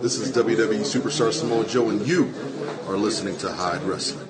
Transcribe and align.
This 0.00 0.16
is 0.16 0.32
WWE 0.32 0.80
Superstar 0.80 1.30
Samoa 1.30 1.66
Joe, 1.66 1.90
and 1.90 2.00
you 2.06 2.32
are 2.88 2.96
listening 2.96 3.36
to 3.36 3.52
Hyde 3.52 3.82
Wrestling. 3.82 4.26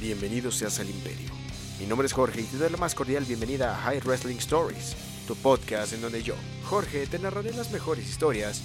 Bienvenido 0.00 0.50
seas 0.50 0.80
al 0.80 0.90
Imperio. 0.90 1.30
Mi 1.78 1.86
nombre 1.86 2.06
es 2.06 2.12
Jorge 2.12 2.40
y 2.40 2.44
te 2.44 2.56
doy 2.56 2.70
la 2.70 2.76
más 2.76 2.96
cordial 2.96 3.24
bienvenida 3.24 3.70
a 3.70 3.76
High 3.76 4.00
Wrestling 4.00 4.38
Stories, 4.38 4.96
tu 5.28 5.36
podcast 5.36 5.92
en 5.92 6.00
donde 6.00 6.24
yo, 6.24 6.34
Jorge, 6.64 7.06
te 7.06 7.20
narraré 7.20 7.54
las 7.54 7.70
mejores 7.70 8.04
historias 8.08 8.62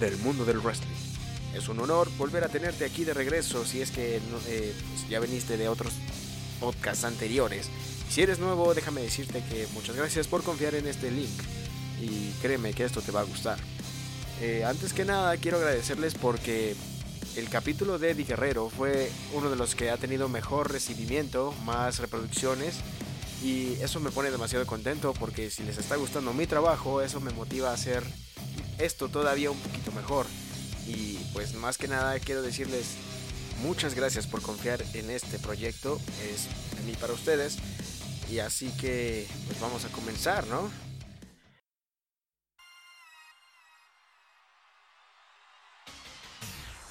del 0.00 0.16
mundo 0.18 0.44
del 0.44 0.58
wrestling. 0.58 0.90
Es 1.54 1.68
un 1.68 1.78
honor 1.78 2.08
volver 2.18 2.42
a 2.42 2.48
tenerte 2.48 2.84
aquí 2.84 3.04
de 3.04 3.14
regreso 3.14 3.64
si 3.64 3.82
es 3.82 3.92
que 3.92 4.16
eh, 4.16 4.74
pues 4.90 5.08
ya 5.08 5.20
veniste 5.20 5.56
de 5.56 5.68
otros 5.68 5.92
podcasts 6.60 7.04
anteriores. 7.04 7.68
Si 8.08 8.22
eres 8.22 8.38
nuevo, 8.38 8.74
déjame 8.74 9.00
decirte 9.00 9.42
que 9.48 9.66
muchas 9.72 9.96
gracias 9.96 10.26
por 10.26 10.42
confiar 10.42 10.74
en 10.74 10.86
este 10.86 11.10
link 11.10 11.40
y 12.00 12.30
créeme 12.42 12.72
que 12.72 12.84
esto 12.84 13.00
te 13.00 13.12
va 13.12 13.20
a 13.20 13.24
gustar. 13.24 13.58
Eh, 14.40 14.64
antes 14.64 14.92
que 14.92 15.04
nada, 15.04 15.36
quiero 15.36 15.58
agradecerles 15.58 16.14
porque 16.14 16.74
el 17.36 17.48
capítulo 17.48 17.98
de 17.98 18.10
Eddie 18.10 18.24
Guerrero 18.24 18.70
fue 18.70 19.10
uno 19.32 19.50
de 19.50 19.56
los 19.56 19.74
que 19.74 19.90
ha 19.90 19.96
tenido 19.96 20.28
mejor 20.28 20.72
recibimiento, 20.72 21.54
más 21.64 21.98
reproducciones 21.98 22.76
y 23.42 23.74
eso 23.80 24.00
me 24.00 24.10
pone 24.10 24.30
demasiado 24.30 24.66
contento 24.66 25.14
porque 25.14 25.50
si 25.50 25.62
les 25.62 25.78
está 25.78 25.96
gustando 25.96 26.32
mi 26.32 26.46
trabajo, 26.46 27.02
eso 27.02 27.20
me 27.20 27.32
motiva 27.32 27.70
a 27.70 27.74
hacer 27.74 28.02
esto 28.78 29.08
todavía 29.08 29.50
un 29.50 29.58
poquito 29.58 29.92
mejor. 29.92 30.26
Y 30.86 31.18
pues 31.32 31.54
más 31.54 31.78
que 31.78 31.86
nada 31.86 32.18
quiero 32.18 32.42
decirles 32.42 32.96
muchas 33.62 33.94
gracias 33.94 34.26
por 34.26 34.42
confiar 34.42 34.82
en 34.94 35.10
este 35.10 35.38
proyecto, 35.38 36.00
es 36.32 36.48
de 36.76 36.82
mí 36.82 36.92
para 37.00 37.12
ustedes. 37.12 37.58
Y 38.30 38.38
así 38.38 38.70
que 38.76 39.26
pues 39.46 39.60
vamos 39.60 39.84
a 39.84 39.88
comenzar, 39.88 40.46
¿no? 40.46 40.70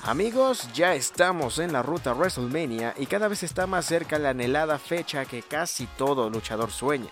Amigos, 0.01 0.69
ya 0.73 0.95
estamos 0.95 1.59
en 1.59 1.73
la 1.73 1.83
ruta 1.83 2.13
WrestleMania 2.13 2.95
y 2.97 3.05
cada 3.05 3.27
vez 3.27 3.43
está 3.43 3.67
más 3.67 3.85
cerca 3.85 4.17
la 4.17 4.29
anhelada 4.29 4.79
fecha 4.79 5.25
que 5.25 5.43
casi 5.43 5.85
todo 5.97 6.29
luchador 6.29 6.71
sueña. 6.71 7.11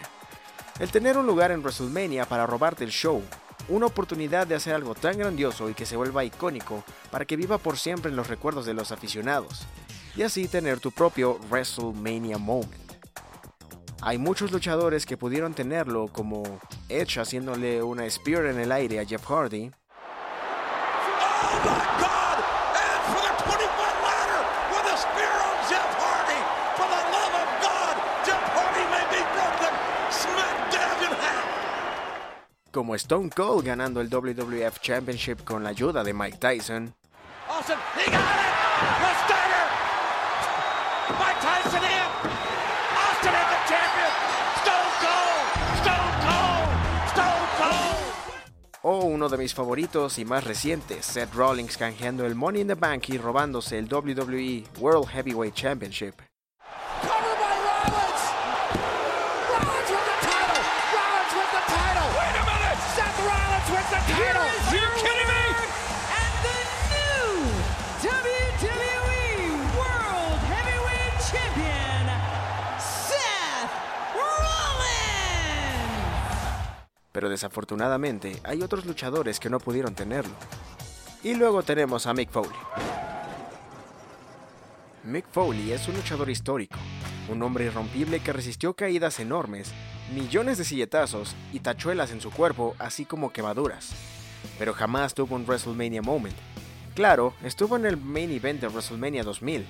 El 0.80 0.90
tener 0.90 1.18
un 1.18 1.28
lugar 1.28 1.52
en 1.52 1.60
WrestleMania 1.60 2.26
para 2.26 2.48
robarte 2.48 2.84
el 2.84 2.92
show, 2.92 3.22
una 3.70 3.86
oportunidad 3.86 4.48
de 4.48 4.56
hacer 4.56 4.74
algo 4.74 4.96
tan 4.96 5.18
grandioso 5.18 5.70
y 5.70 5.74
que 5.74 5.86
se 5.86 5.98
vuelva 5.98 6.24
icónico 6.26 6.84
para 7.12 7.26
que 7.26 7.36
viva 7.36 7.58
por 7.58 7.78
siempre 7.78 8.10
en 8.10 8.18
los 8.18 8.28
recuerdos 8.28 8.66
de 8.66 8.74
los 8.74 8.92
aficionados, 8.92 9.66
y 10.16 10.24
así 10.24 10.48
tener 10.48 10.80
tu 10.80 10.92
propio 10.92 11.40
WrestleMania 11.50 12.38
Moment. 12.38 12.88
Hay 14.02 14.18
muchos 14.18 14.52
luchadores 14.52 15.06
que 15.06 15.18
pudieron 15.18 15.54
tenerlo, 15.54 16.08
como 16.08 16.44
Edge 16.88 17.20
haciéndole 17.20 17.82
una 17.82 18.10
spear 18.10 18.46
en 18.46 18.60
el 18.60 18.72
aire 18.72 19.00
a 19.00 19.06
Jeff 19.06 19.26
Hardy, 19.26 19.72
como 32.78 32.94
Stone 32.94 33.32
Cold 33.36 33.66
ganando 33.66 34.02
el 34.02 34.08
WWF 34.08 34.80
Championship 34.82 35.44
con 35.44 35.64
la 35.64 35.70
ayuda 35.70 36.04
de 36.04 36.14
Mike 36.14 36.38
Tyson. 36.38 36.94
Austin, 37.50 37.76
he 37.96 38.06
got 38.06 38.20
it! 38.20 38.54
The 39.02 39.14
Steiner! 39.26 39.66
Mike 41.18 41.42
Tyson 41.42 41.82
in! 41.82 42.08
Austin 42.94 43.34
is 43.34 43.48
the 43.50 43.62
champion! 43.68 44.12
Stone 44.62 44.94
Cold! 45.02 45.46
Stone 45.82 46.14
Cold! 46.22 46.70
Stone 47.10 47.48
Cold! 47.58 48.84
O 48.84 49.06
uno 49.06 49.28
de 49.28 49.38
mis 49.40 49.56
favoritos 49.56 50.20
y 50.20 50.26
más 50.26 50.44
recientes, 50.44 51.04
Seth 51.04 51.34
Rollins 51.34 51.78
canjeando 51.78 52.28
el 52.28 52.36
Money 52.36 52.62
in 52.62 52.68
the 52.68 52.76
Bank 52.76 53.10
y 53.10 53.18
robándose 53.18 53.80
el 53.80 53.92
WWE 53.92 54.66
World 54.80 55.08
Heavyweight 55.08 55.56
Championship. 55.56 56.27
Pero 77.18 77.30
desafortunadamente 77.30 78.40
hay 78.44 78.62
otros 78.62 78.86
luchadores 78.86 79.40
que 79.40 79.50
no 79.50 79.60
pudieron 79.60 79.96
tenerlo. 79.96 80.36
Y 81.24 81.34
luego 81.34 81.64
tenemos 81.64 82.06
a 82.06 82.14
Mick 82.14 82.30
Foley. 82.30 82.52
Mick 85.04 85.26
Foley 85.32 85.72
es 85.72 85.88
un 85.88 85.96
luchador 85.96 86.30
histórico, 86.30 86.78
un 87.28 87.42
hombre 87.42 87.66
irrompible 87.66 88.20
que 88.20 88.34
resistió 88.34 88.76
caídas 88.76 89.20
enormes, 89.20 89.74
millones 90.14 90.60
de 90.60 90.64
silletazos 90.64 91.36
y 91.52 91.62
tachuelas 91.62 92.12
en 92.12 92.22
su 92.22 92.30
cuerpo, 92.30 92.76
así 92.78 93.04
como 93.04 93.34
quemaduras. 93.34 93.90
Pero 94.60 94.74
jamás 94.74 95.16
tuvo 95.16 95.38
un 95.38 95.46
WrestleMania 95.48 96.04
Moment. 96.04 96.38
Claro, 96.94 97.34
estuvo 97.44 97.78
en 97.78 97.88
el 97.88 97.98
main 97.98 98.30
event 98.30 98.62
de 98.62 98.68
WrestleMania 98.68 99.24
2000, 99.24 99.66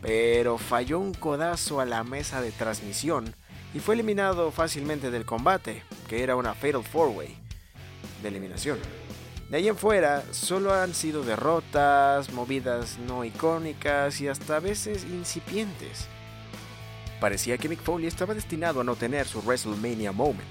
pero 0.00 0.56
falló 0.56 0.98
un 0.98 1.12
codazo 1.12 1.78
a 1.78 1.84
la 1.84 2.04
mesa 2.04 2.40
de 2.40 2.52
transmisión 2.52 3.36
y 3.74 3.80
fue 3.80 3.96
eliminado 3.96 4.50
fácilmente 4.50 5.10
del 5.10 5.26
combate, 5.26 5.82
que 6.06 6.22
era 6.22 6.36
una 6.36 6.54
Fatal 6.54 6.82
4-Way 6.82 7.36
de 8.22 8.28
eliminación. 8.28 8.78
De 9.50 9.58
ahí 9.58 9.68
en 9.68 9.76
fuera, 9.76 10.24
solo 10.32 10.74
han 10.74 10.92
sido 10.94 11.22
derrotas, 11.22 12.32
movidas 12.32 12.98
no 12.98 13.24
icónicas 13.24 14.20
y 14.20 14.28
hasta 14.28 14.56
a 14.56 14.60
veces 14.60 15.04
incipientes. 15.04 16.08
Parecía 17.20 17.56
que 17.56 17.68
Mick 17.68 17.80
Foley 17.80 18.06
estaba 18.06 18.34
destinado 18.34 18.80
a 18.80 18.84
no 18.84 18.96
tener 18.96 19.26
su 19.26 19.40
WrestleMania 19.40 20.12
Moment, 20.12 20.48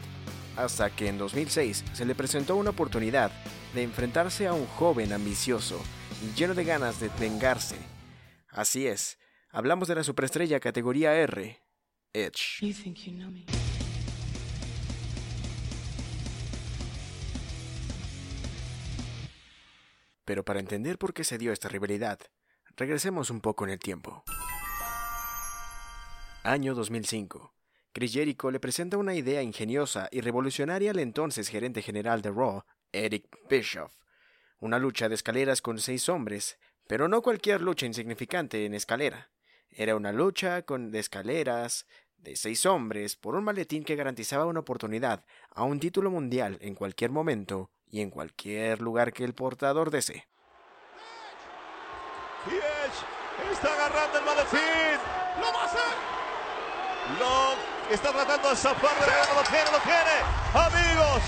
hasta 0.55 0.89
que 0.89 1.07
en 1.09 1.17
2006 1.17 1.83
se 1.93 2.05
le 2.05 2.15
presentó 2.15 2.55
una 2.55 2.69
oportunidad 2.69 3.31
de 3.73 3.83
enfrentarse 3.83 4.47
a 4.47 4.53
un 4.53 4.65
joven 4.65 5.11
ambicioso 5.11 5.79
y 6.23 6.37
lleno 6.37 6.53
de 6.53 6.63
ganas 6.63 6.99
de 6.99 7.09
vengarse. 7.19 7.75
Así 8.49 8.87
es, 8.87 9.17
hablamos 9.51 9.89
de 9.89 9.95
la 9.95 10.03
superestrella 10.03 10.61
categoría 10.61 11.13
R, 11.15 11.59
Edge. 12.13 12.59
Pero 20.25 20.43
para 20.43 20.59
entender 20.59 20.97
por 20.97 21.13
qué 21.13 21.23
se 21.23 21.37
dio 21.37 21.51
esta 21.53 21.69
rivalidad, 21.69 22.19
regresemos 22.75 23.29
un 23.29 23.41
poco 23.41 23.63
en 23.63 23.69
el 23.69 23.79
tiempo. 23.79 24.23
Año 26.43 26.75
2005. 26.75 27.53
Chris 27.93 28.13
Jericho 28.13 28.51
le 28.51 28.59
presenta 28.59 28.97
una 28.97 29.15
idea 29.15 29.41
ingeniosa 29.41 30.09
y 30.11 30.21
revolucionaria 30.21 30.91
al 30.91 30.99
entonces 30.99 31.47
gerente 31.47 31.81
general 31.81 32.21
de 32.21 32.31
Raw, 32.31 32.63
Eric 32.91 33.37
Bischoff. 33.49 33.93
Una 34.59 34.79
lucha 34.79 35.07
de 35.07 35.15
escaleras 35.15 35.61
con 35.61 35.79
seis 35.79 36.09
hombres, 36.09 36.59
pero 36.87 37.07
no 37.07 37.21
cualquier 37.21 37.61
lucha 37.61 37.85
insignificante 37.85 38.65
en 38.65 38.73
escalera. 38.73 39.31
Era 39.69 39.95
una 39.95 40.11
lucha 40.11 40.63
con 40.63 40.91
de 40.91 40.99
escaleras 40.99 41.87
de 42.17 42.35
seis 42.35 42.65
hombres 42.65 43.15
por 43.15 43.35
un 43.35 43.43
maletín 43.43 43.83
que 43.83 43.95
garantizaba 43.95 44.45
una 44.45 44.61
oportunidad 44.61 45.25
a 45.51 45.63
un 45.63 45.79
título 45.79 46.09
mundial 46.09 46.57
en 46.61 46.75
cualquier 46.75 47.11
momento 47.11 47.71
y 47.95 48.01
en 48.01 48.09
cualquier 48.09 48.81
lugar 48.81 49.13
que 49.13 49.23
el 49.23 49.33
portador 49.33 49.89
desee. 49.89 50.27
Está 53.53 53.73
agarrando 53.73 54.19
el 54.19 54.25
maletín. 54.25 54.99
¡Lo 55.39 55.53
va 55.53 55.61
a 55.61 55.65
hacer! 55.65 55.95
Lo 57.17 57.93
está 57.93 58.11
tratando 58.11 58.49
de 58.49 58.55
zafar 58.57 58.99
de 58.99 59.05
lo 59.33 59.43
tiene, 59.43 59.71
lo 59.71 59.79
tiene. 59.79 60.15
Amigos, 60.53 61.21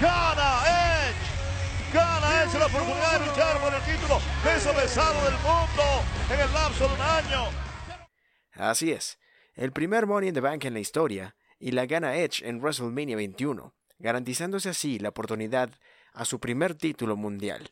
gana 0.00 1.06
Edge. 1.06 1.92
Gana 1.94 2.42
Edge 2.42 2.58
la 2.58 2.66
oportunidad 2.66 3.20
de 3.20 3.26
luchar 3.26 3.60
por 3.60 3.72
el 3.72 3.82
título 3.82 4.20
peso 4.42 4.72
pesado 4.72 5.24
del 5.24 5.34
mundo 5.34 6.02
en 6.34 6.40
el 6.40 6.52
lapso 6.52 6.88
de 6.88 6.94
un 6.94 7.00
año. 7.00 7.44
Así 8.54 8.90
es, 8.90 9.20
el 9.54 9.70
primer 9.70 10.08
Money 10.08 10.30
in 10.30 10.34
the 10.34 10.40
Bank 10.40 10.64
en 10.64 10.74
la 10.74 10.80
historia, 10.80 11.36
y 11.60 11.70
la 11.70 11.86
gana 11.86 12.16
Edge 12.16 12.44
en 12.44 12.58
WrestleMania 12.58 13.14
21, 13.14 13.72
garantizándose 13.98 14.68
así 14.68 14.98
la 14.98 15.10
oportunidad 15.10 15.70
a 16.12 16.24
su 16.24 16.40
primer 16.40 16.74
título 16.74 17.16
mundial. 17.16 17.70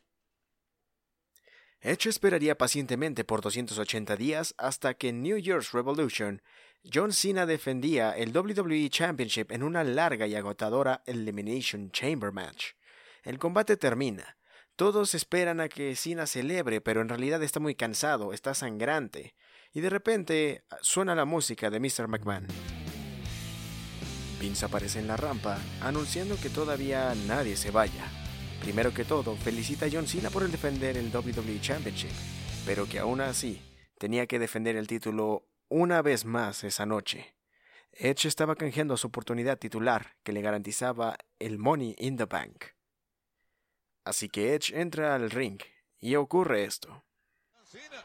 Edge 1.81 2.09
esperaría 2.09 2.57
pacientemente 2.57 3.23
por 3.23 3.41
280 3.41 4.15
días 4.15 4.55
hasta 4.57 4.95
que 4.95 5.09
en 5.09 5.21
New 5.21 5.37
Year's 5.37 5.71
Revolution, 5.71 6.41
John 6.91 7.11
Cena 7.11 7.45
defendía 7.45 8.11
el 8.11 8.35
WWE 8.35 8.89
Championship 8.89 9.51
en 9.51 9.63
una 9.63 9.83
larga 9.83 10.25
y 10.27 10.35
agotadora 10.35 11.03
Elimination 11.05 11.91
Chamber 11.91 12.31
match. 12.31 12.73
El 13.23 13.39
combate 13.39 13.77
termina, 13.77 14.37
Todos 14.75 15.15
esperan 15.15 15.61
a 15.61 15.69
que 15.69 15.95
Cena 15.95 16.27
celebre, 16.27 16.81
pero 16.81 17.01
en 17.01 17.09
realidad 17.09 17.41
está 17.43 17.59
muy 17.59 17.75
cansado, 17.75 18.33
está 18.33 18.53
sangrante. 18.53 19.35
Y 19.71 19.81
de 19.81 19.89
repente 19.89 20.65
suena 20.81 21.15
la 21.15 21.25
música 21.25 21.69
de 21.69 21.79
Mr. 21.79 22.07
McMahon. 22.07 22.47
Aparece 24.45 24.99
en 24.99 25.07
la 25.07 25.17
rampa, 25.17 25.57
anunciando 25.81 26.37
que 26.39 26.49
todavía 26.49 27.15
nadie 27.27 27.57
se 27.57 27.71
vaya. 27.71 28.05
Primero 28.61 28.93
que 28.93 29.03
todo, 29.03 29.35
felicita 29.35 29.87
a 29.87 29.89
John 29.91 30.07
Cena 30.07 30.29
por 30.29 30.43
el 30.43 30.51
defender 30.51 30.97
el 30.97 31.13
WWE 31.13 31.59
Championship, 31.59 32.11
pero 32.63 32.87
que 32.87 32.99
aún 32.99 33.21
así 33.21 33.59
tenía 33.97 34.27
que 34.27 34.37
defender 34.37 34.75
el 34.75 34.85
título 34.85 35.47
una 35.67 36.03
vez 36.03 36.25
más 36.25 36.63
esa 36.63 36.85
noche. 36.85 37.35
Edge 37.91 38.27
estaba 38.27 38.55
canjeando 38.55 38.97
su 38.97 39.07
oportunidad 39.07 39.57
titular 39.57 40.15
que 40.23 40.31
le 40.31 40.41
garantizaba 40.41 41.17
el 41.39 41.57
Money 41.57 41.95
in 41.97 42.15
the 42.15 42.25
Bank. 42.25 42.65
Así 44.03 44.29
que 44.29 44.53
Edge 44.53 44.79
entra 44.79 45.15
al 45.15 45.31
ring 45.31 45.59
y 45.99 46.15
ocurre 46.15 46.65
esto. 46.65 47.03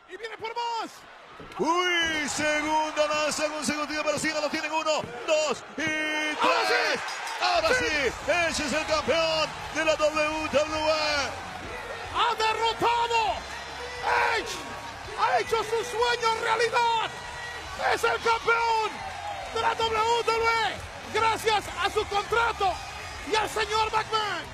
Y 0.08 0.16
viene 0.16 0.38
por 0.38 0.54
más. 0.54 1.19
Uy, 1.60 2.26
segunda 2.26 3.06
lanza 3.06 3.46
con 3.48 3.62
segundo 3.66 4.02
para 4.02 4.18
Cena. 4.18 4.40
Lo 4.40 4.48
tienen 4.48 4.72
uno, 4.72 5.02
dos 5.26 5.62
y 5.76 5.82
tres. 5.82 7.00
Ahora 7.38 7.68
sí, 7.74 7.84
Edge 8.26 8.66
es 8.66 8.72
el 8.72 8.86
campeón 8.86 9.48
de 9.74 9.84
la 9.84 9.94
WWE. 9.94 11.30
ha 12.16 12.34
derrotado. 12.34 13.36
Edge 14.38 14.56
ha 15.18 15.38
hecho 15.38 15.56
su 15.62 15.84
sueño 15.84 16.34
realidad. 16.42 17.10
Es 17.94 18.04
el 18.04 18.18
campeón 18.22 18.90
de 19.54 19.60
la 19.60 19.74
WWE 19.74 20.74
gracias 21.12 21.64
a 21.78 21.90
su 21.90 22.02
contrato 22.06 22.72
y 23.30 23.36
al 23.36 23.48
señor 23.50 23.92
McMahon. 23.92 24.44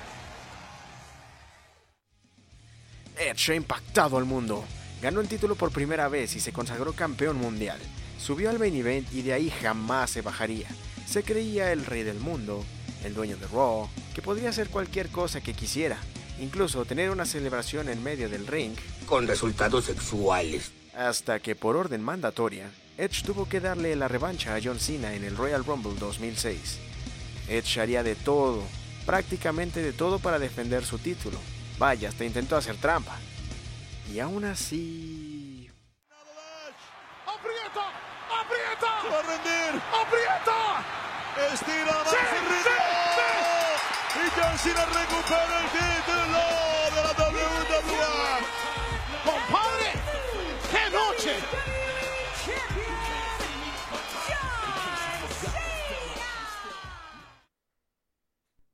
Edge 3.17 3.53
ha 3.53 3.55
impactado 3.55 4.17
al 4.17 4.25
mundo. 4.25 4.65
Ganó 5.01 5.21
el 5.21 5.27
título 5.27 5.55
por 5.55 5.71
primera 5.71 6.07
vez 6.07 6.35
y 6.35 6.39
se 6.39 6.51
consagró 6.51 6.93
campeón 6.93 7.37
mundial. 7.37 7.79
Subió 8.19 8.49
al 8.49 8.59
main 8.59 8.75
event 8.75 9.11
y 9.13 9.21
de 9.21 9.33
ahí 9.33 9.49
jamás 9.49 10.09
se 10.11 10.21
bajaría. 10.21 10.67
Se 11.05 11.23
creía 11.23 11.71
el 11.71 11.85
rey 11.85 12.03
del 12.03 12.19
mundo, 12.19 12.65
el 13.03 13.13
dueño 13.13 13.37
de 13.37 13.47
Raw, 13.47 13.87
que 14.15 14.21
podría 14.21 14.49
hacer 14.49 14.69
cualquier 14.69 15.09
cosa 15.09 15.41
que 15.41 15.53
quisiera, 15.53 15.97
incluso 16.39 16.85
tener 16.85 17.11
una 17.11 17.25
celebración 17.25 17.89
en 17.89 18.03
medio 18.03 18.29
del 18.29 18.47
ring, 18.47 18.73
con 19.05 19.27
resultados 19.27 19.85
sexuales. 19.85 20.71
hasta 20.95 21.39
que 21.39 21.55
por 21.55 21.75
orden 21.75 22.03
mandatoria, 22.03 22.71
Edge 22.97 23.23
tuvo 23.23 23.47
que 23.47 23.59
darle 23.59 23.95
la 23.95 24.07
revancha 24.07 24.55
a 24.55 24.59
John 24.61 24.79
Cena 24.79 25.13
en 25.13 25.23
el 25.23 25.37
Royal 25.37 25.63
Rumble 25.63 25.93
2006. 25.99 26.79
Edge 27.47 27.79
haría 27.79 28.01
de 28.01 28.15
todo, 28.15 28.63
prácticamente 29.05 29.81
de 29.81 29.93
todo 29.93 30.17
para 30.17 30.39
defender 30.39 30.83
su 30.83 30.97
título. 30.97 31.37
Vaya, 31.77 32.09
hasta 32.09 32.25
intentó 32.25 32.57
hacer 32.57 32.75
trampa. 32.77 33.19
Y 34.11 34.19
aún 34.19 34.45
así... 34.45 35.69
Aprieta, 37.25 37.85
aprieta, 38.41 39.01
Se 39.01 39.09
va 39.09 39.19
a 39.19 39.21
rendir. 39.23 39.81
aprieta. 40.01 40.59
Estira 41.53 41.93
más 41.93 42.09
Sí, 42.09 42.17
Y 44.15 44.29
John 44.35 44.57
Cena 44.57 44.85
recupera 44.85 45.59
el 45.59 45.69
título 45.69 46.43
de 46.95 46.99
la 47.03 47.11
WWE. 47.29 48.35
Compadre, 49.23 49.91
qué 50.71 50.89
noche. 50.89 51.35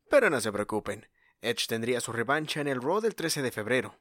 Pero 0.10 0.30
no 0.30 0.40
se 0.40 0.52
preocupen, 0.52 1.08
Edge 1.42 1.66
tendría 1.68 2.00
su 2.00 2.12
revancha 2.12 2.62
en 2.62 2.68
el 2.68 2.82
Raw 2.82 3.02
del 3.02 3.16
13 3.16 3.42
de 3.42 3.52
febrero. 3.52 4.00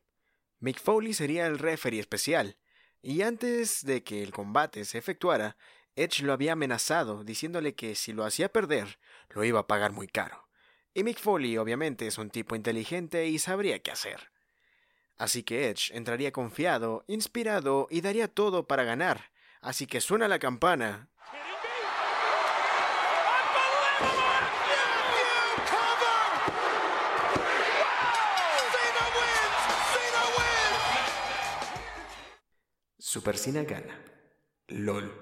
Mick 0.62 0.80
sería 1.12 1.48
el 1.48 1.58
referee 1.58 1.98
especial, 1.98 2.56
y 3.02 3.22
antes 3.22 3.84
de 3.84 4.04
que 4.04 4.22
el 4.22 4.30
combate 4.30 4.84
se 4.84 4.96
efectuara, 4.96 5.56
Edge 5.96 6.22
lo 6.22 6.32
había 6.32 6.52
amenazado, 6.52 7.24
diciéndole 7.24 7.74
que 7.74 7.96
si 7.96 8.12
lo 8.12 8.24
hacía 8.24 8.48
perder, 8.48 9.00
lo 9.30 9.42
iba 9.42 9.58
a 9.58 9.66
pagar 9.66 9.90
muy 9.90 10.06
caro. 10.06 10.46
Y 10.94 11.02
Mick 11.02 11.18
obviamente 11.26 12.06
es 12.06 12.16
un 12.16 12.30
tipo 12.30 12.54
inteligente 12.54 13.26
y 13.26 13.40
sabría 13.40 13.80
qué 13.80 13.90
hacer. 13.90 14.30
Así 15.18 15.42
que 15.42 15.68
Edge 15.68 15.90
entraría 15.96 16.30
confiado, 16.30 17.04
inspirado 17.08 17.88
y 17.90 18.00
daría 18.00 18.28
todo 18.28 18.68
para 18.68 18.84
ganar. 18.84 19.32
Así 19.60 19.88
que 19.88 20.00
suena 20.00 20.28
la 20.28 20.38
campana 20.38 21.10
Super 33.12 33.36
Cena 33.36 33.62
gana. 33.64 34.02
LOL. 34.68 35.12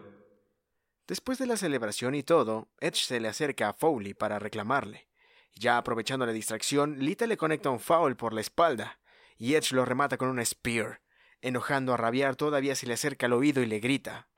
Después 1.09 1.39
de 1.39 1.47
la 1.49 1.57
celebración 1.57 2.15
y 2.15 2.23
todo, 2.23 2.69
Edge 2.79 3.05
se 3.05 3.19
le 3.19 3.27
acerca 3.27 3.69
a 3.69 3.73
Foley 3.73 4.15
para 4.15 4.39
reclamarle. 4.39 5.09
Ya 5.57 5.77
aprovechando 5.77 6.25
la 6.25 6.31
distracción, 6.31 7.01
Lita 7.01 7.27
le 7.27 7.37
conecta 7.37 7.69
un 7.69 7.81
foul 7.81 8.15
por 8.17 8.33
la 8.33 8.43
espalda, 8.43 9.01
y 9.37 9.57
Edge 9.57 9.73
lo 9.73 9.85
remata 9.85 10.19
con 10.19 10.29
un 10.29 10.47
spear. 10.47 11.03
Enojando 11.41 11.93
a 11.93 11.97
rabiar, 11.97 12.37
todavía 12.37 12.77
se 12.77 12.87
le 12.87 12.95
acerca 12.95 13.27
al 13.27 13.33
oído 13.33 13.61
y 13.61 13.67
le 13.67 13.81
grita. 13.81 14.29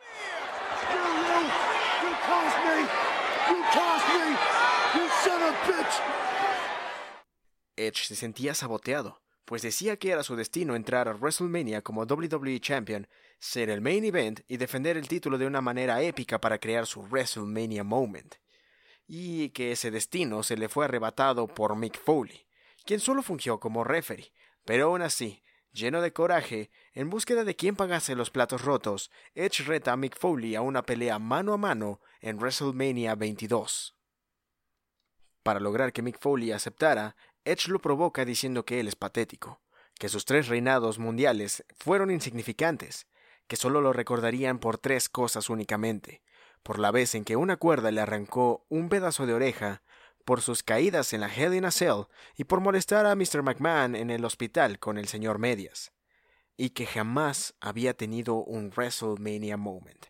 Edge 7.77 8.07
se 8.07 8.17
sentía 8.17 8.55
saboteado, 8.55 9.22
pues 9.45 9.63
decía 9.63 9.97
que 9.97 10.11
era 10.11 10.23
su 10.23 10.37
destino 10.37 10.77
entrar 10.77 11.09
a 11.09 11.15
WrestleMania 11.15 11.83
como 11.83 12.05
WWE 12.05 12.61
Champion, 12.61 13.09
ser 13.39 13.71
el 13.71 13.81
main 13.81 14.05
event 14.05 14.41
y 14.47 14.57
defender 14.57 14.97
el 14.97 15.09
título 15.09 15.39
de 15.39 15.47
una 15.47 15.61
manera 15.61 16.01
épica 16.03 16.41
para 16.41 16.59
crear 16.59 16.87
su 16.87 17.03
WrestleMania 17.03 17.85
Moment. 17.85 18.37
Y 19.07 19.51
que 19.51 19.73
ese 19.73 19.91
destino 19.91 20.43
se 20.43 20.57
le 20.57 20.69
fue 20.69 20.85
arrebatado 20.85 21.49
por 21.49 21.77
Mick 21.77 21.99
Foley, 21.99 22.47
quien 22.85 23.01
solo 23.01 23.23
fungió 23.23 23.59
como 23.59 23.85
referee, 23.85 24.33
pero 24.65 24.87
aún 24.87 25.03
así, 25.03 25.43
lleno 25.73 26.01
de 26.01 26.13
coraje, 26.13 26.71
en 26.93 27.11
búsqueda 27.11 27.45
de 27.45 27.57
quién 27.57 27.75
pagase 27.75 28.15
los 28.15 28.31
platos 28.31 28.63
rotos, 28.63 29.11
Edge 29.35 29.65
reta 29.65 29.93
a 29.93 29.97
Mick 29.97 30.17
Foley 30.17 30.55
a 30.55 30.61
una 30.61 30.83
pelea 30.83 31.19
mano 31.19 31.53
a 31.53 31.57
mano 31.57 32.01
en 32.21 32.39
WrestleMania 32.39 33.17
22. 33.17 33.97
Para 35.43 35.59
lograr 35.59 35.93
que 35.93 36.03
Mick 36.03 36.21
Foley 36.21 36.53
aceptara, 36.53 37.17
Edge 37.45 37.69
lo 37.69 37.81
provoca 37.81 38.25
diciendo 38.25 38.65
que 38.65 38.79
él 38.79 38.87
es 38.87 38.95
patético, 38.95 39.61
que 39.99 40.09
sus 40.09 40.25
tres 40.25 40.49
reinados 40.49 40.99
mundiales 40.99 41.65
fueron 41.77 42.11
insignificantes, 42.11 43.07
que 43.49 43.57
solo 43.57 43.81
lo 43.81 43.93
recordarían 43.93 44.59
por 44.59 44.79
tres 44.79 45.09
cosas 45.09 45.51
únicamente, 45.51 46.23
por 46.63 46.79
la 46.79 46.93
vez 46.93 47.15
en 47.15 47.25
que 47.25 47.37
una 47.37 47.57
cuerda 47.57 47.91
le 47.91 48.01
arrancó 48.01 48.65
un 48.69 48.89
pedazo 48.89 49.27
de 49.27 49.35
oreja, 49.35 49.83
por 50.25 50.41
sus 50.41 50.63
caídas 50.63 51.13
en 51.13 51.21
la 51.21 51.35
Hell 51.35 51.55
in 51.55 51.65
a 51.65 51.73
Cell 51.73 52.05
y 52.37 52.45
por 52.45 52.61
molestar 52.61 53.07
a 53.07 53.17
Mr. 53.17 53.43
McMahon 53.43 53.97
en 53.97 54.11
el 54.11 54.25
hospital 54.25 54.79
con 54.79 54.97
el 54.97 55.09
señor 55.09 55.41
Medias, 55.41 55.93
y 56.57 56.71
que 56.71 56.87
jamás 56.87 57.55
había 57.61 57.95
tenido 57.95 58.37
un 58.37 58.71
WrestleMania 58.71 59.57
Moment, 59.57 60.07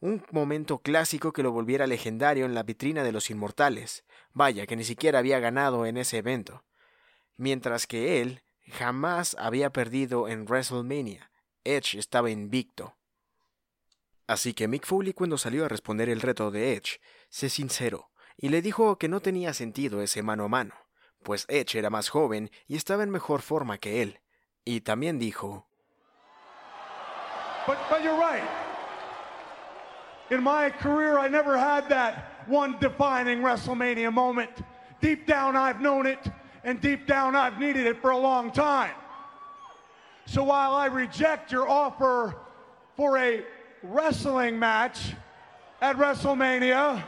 un 0.00 0.24
momento 0.32 0.78
clásico 0.78 1.32
que 1.32 1.44
lo 1.44 1.52
volviera 1.52 1.86
legendario 1.86 2.44
en 2.44 2.54
la 2.54 2.64
vitrina 2.64 3.04
de 3.04 3.12
los 3.12 3.30
inmortales, 3.30 4.04
vaya 4.32 4.66
que 4.66 4.74
ni 4.74 4.82
siquiera 4.82 5.20
había 5.20 5.38
ganado 5.38 5.86
en 5.86 5.96
ese 5.96 6.18
evento, 6.18 6.64
mientras 7.36 7.86
que 7.86 8.20
él 8.20 8.42
jamás 8.72 9.36
había 9.38 9.70
perdido 9.70 10.28
en 10.28 10.44
WrestleMania, 10.44 11.30
Edge 11.64 11.98
estaba 11.98 12.30
invicto. 12.30 12.96
Así 14.26 14.54
que 14.54 14.68
Mick 14.68 14.86
Foley 14.86 15.12
cuando 15.12 15.38
salió 15.38 15.64
a 15.64 15.68
responder 15.68 16.08
el 16.08 16.20
reto 16.20 16.50
de 16.50 16.74
Edge, 16.74 17.00
se 17.28 17.48
sinceró 17.48 18.10
y 18.36 18.48
le 18.48 18.62
dijo 18.62 18.96
que 18.98 19.08
no 19.08 19.20
tenía 19.20 19.52
sentido 19.52 20.02
ese 20.02 20.22
mano 20.22 20.44
a 20.44 20.48
mano, 20.48 20.74
pues 21.22 21.44
Edge 21.48 21.76
era 21.76 21.90
más 21.90 22.08
joven 22.08 22.50
y 22.66 22.76
estaba 22.76 23.02
en 23.02 23.10
mejor 23.10 23.42
forma 23.42 23.78
que 23.78 24.02
él. 24.02 24.20
Y 24.64 24.80
también 24.80 25.18
dijo, 25.18 25.66
But, 27.66 27.78
you're 28.02 28.16
right. 28.16 28.42
In 30.30 30.42
my 30.42 30.70
career, 30.70 31.18
I 31.18 31.28
never 31.28 31.56
had 31.56 31.88
that 31.90 32.48
one 32.48 32.76
defining 32.80 33.42
WrestleMania 33.42 34.10
moment. 34.12 34.50
Deep 35.00 35.26
down, 35.26 35.56
I've 35.56 35.80
known 35.80 36.06
it, 36.06 36.18
and 36.64 36.80
deep 36.80 37.06
down, 37.06 37.34
I've 37.36 37.58
needed 37.58 37.86
it 37.86 38.00
for 38.00 38.10
a 38.10 38.18
long 38.18 38.50
time. 38.52 38.94
So 40.26 40.44
while 40.44 40.74
I 40.74 40.86
reject 40.86 41.50
your 41.50 41.68
offer 41.68 42.36
for 42.96 43.18
a 43.18 43.42
wrestling 43.82 44.58
match 44.58 45.12
at 45.80 45.96
WrestleMania, 45.96 47.02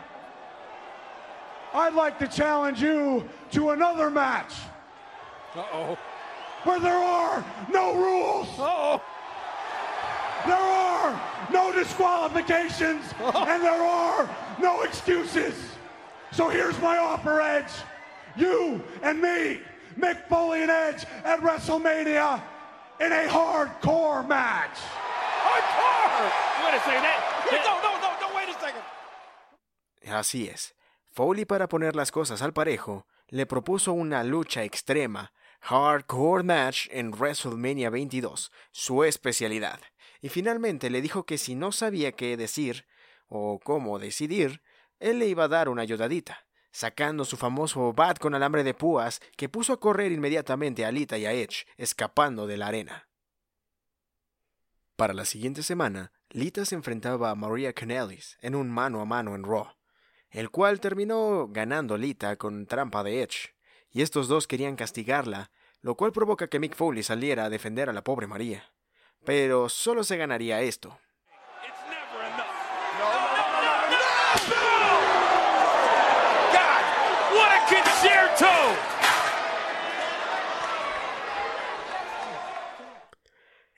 I'd 1.73 1.95
like 1.95 2.19
to 2.19 2.27
challenge 2.27 2.83
you 2.83 3.29
to 3.53 3.71
another 3.71 4.11
match. 4.11 4.53
Uh-oh. 5.55 5.97
Where 6.65 6.81
there 6.81 6.97
are 6.97 7.45
no 7.73 7.95
rules. 7.95 8.49
Uh-oh. 8.59 9.03
There 10.47 10.57
are 10.57 11.21
no 11.53 11.73
disqualifications 11.73 13.05
and 13.21 13.63
there 13.63 13.83
are 13.83 14.29
no 14.61 14.83
excuses. 14.83 15.55
So 16.33 16.49
here's 16.49 16.79
my 16.81 16.99
offer, 16.99 17.41
Edge. 17.41 17.71
You 18.37 18.83
and 19.03 19.21
me 19.21 19.61
Mick 19.97 20.29
Foley 20.29 20.63
and 20.63 20.71
Edge 20.71 21.07
at 21.25 21.41
WrestleMania 21.41 22.43
in 23.01 23.13
a 23.13 23.29
hardcore 23.29 24.27
match. 24.27 24.79
Hardcore! 25.43 26.31
Wait 26.65 26.75
a 26.75 26.81
second. 26.85 27.03
That, 27.03 27.63
no, 27.65 27.75
no, 27.83 27.93
no, 28.01 28.11
no, 28.21 28.35
wait 28.35 28.49
a 28.49 28.61
second. 28.61 28.83
Así 30.07 30.49
es. 30.49 30.75
Foley 31.13 31.45
para 31.45 31.69
poner 31.69 31.95
las 31.95 32.11
cosas 32.11 32.43
al 32.43 32.53
parejo, 32.53 33.07
le 33.29 33.47
propuso 33.47 33.93
una 33.93 34.25
lucha 34.25 34.65
extrema, 34.65 35.33
hardcore 35.61 36.43
match 36.43 36.89
en 36.91 37.13
WrestleMania 37.13 37.89
22, 37.91 38.51
su 38.73 39.05
especialidad. 39.05 39.81
Y 40.21 40.29
finalmente 40.29 40.91
le 40.91 41.01
dijo 41.03 41.25
que 41.25 41.39
si 41.39 41.55
no 41.55 41.71
sabía 41.71 42.13
qué 42.13 42.37
decir 42.37 42.87
o 43.29 43.61
cómo 43.63 43.99
decidir, 43.99 44.61
él 44.99 45.21
le 45.21 45.27
iba 45.27 45.45
a 45.45 45.49
dar 45.49 45.69
una 45.69 45.83
ayudadita, 45.83 46.44
sacando 46.75 47.25
su 47.25 47.39
famoso 47.39 47.95
bat 47.95 48.19
con 48.19 48.35
alambre 48.35 48.65
de 48.65 48.75
púas 48.75 49.23
que 49.39 49.49
puso 49.49 49.73
a 49.73 49.81
correr 49.81 50.13
inmediatamente 50.13 50.85
a 50.85 50.93
Lita 50.93 51.17
y 51.17 51.25
a 51.25 51.33
Edge, 51.33 51.65
escapando 51.79 52.47
de 52.47 52.59
la 52.59 52.67
arena. 52.67 53.09
Para 54.97 55.15
la 55.15 55.25
siguiente 55.25 55.63
semana, 55.63 56.13
Lita 56.29 56.67
se 56.67 56.75
enfrentaba 56.75 57.31
a 57.31 57.35
Maria 57.35 57.73
Kanellis 57.73 58.37
en 58.43 58.55
un 58.55 58.69
mano 58.69 59.01
a 59.01 59.07
mano 59.07 59.35
en 59.35 59.45
Raw 59.45 59.69
el 60.35 60.51
cual 60.51 60.81
terminó 60.81 61.47
ganando 61.49 61.97
Lita 61.97 62.37
con 62.37 62.67
trampa 62.67 63.05
de 63.05 63.23
Edge, 63.23 63.55
y 63.91 64.03
estos 64.03 64.27
dos 64.27 64.49
querían 64.49 64.75
castigarla, 64.75 65.53
lo 65.81 65.95
cual 65.95 66.11
provoca 66.11 66.49
que 66.49 66.59
Mick 66.59 66.75
Foley 66.75 67.05
saliera 67.05 67.45
a 67.45 67.51
defender 67.51 67.89
a 67.89 67.93
la 67.93 68.03
pobre 68.03 68.27
María. 68.27 68.65
Pero 69.25 69.69
solo 69.69 70.03
se 70.03 70.17
ganaría 70.17 70.61
esto. 70.61 70.99
It's 71.63 71.79
never 71.89 72.27
enough. 72.27 72.51
No, 72.99 73.13
no, 73.15 73.47
no, 73.53 73.79
no, 73.91 74.11
no! 74.51 74.95
God, 76.51 76.83
what 77.39 77.53
a 77.53 77.61
concerto! 77.69 78.51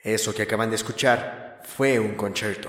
Eso 0.07 0.33
que 0.33 0.43
acaban 0.43 0.71
de 0.71 0.77
escuchar 0.77 1.63
fue 1.65 1.99
un 1.99 2.15
concierto. 2.15 2.69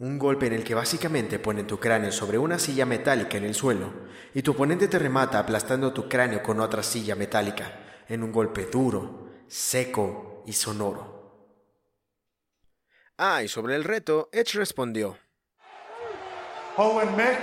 Un 0.00 0.18
golpe 0.18 0.48
en 0.48 0.52
el 0.52 0.64
que 0.64 0.74
básicamente 0.74 1.38
ponen 1.38 1.66
tu 1.66 1.80
cráneo 1.80 2.12
sobre 2.12 2.36
una 2.36 2.58
silla 2.58 2.84
metálica 2.84 3.38
en 3.38 3.44
el 3.44 3.54
suelo 3.54 3.90
y 4.34 4.42
tu 4.42 4.50
oponente 4.50 4.86
te 4.86 4.98
remata 4.98 5.38
aplastando 5.38 5.94
tu 5.94 6.10
cráneo 6.10 6.42
con 6.42 6.60
otra 6.60 6.82
silla 6.82 7.14
metálica 7.14 8.04
en 8.06 8.22
un 8.22 8.30
golpe 8.30 8.66
duro, 8.66 9.30
seco 9.48 10.44
y 10.46 10.52
sonoro. 10.52 11.56
Ah, 13.16 13.42
y 13.42 13.48
sobre 13.48 13.74
el 13.74 13.82
reto, 13.82 14.28
Edge 14.30 14.58
respondió. 14.58 15.16
Oh, 16.76 16.98
and 16.98 17.16
Mick, 17.16 17.40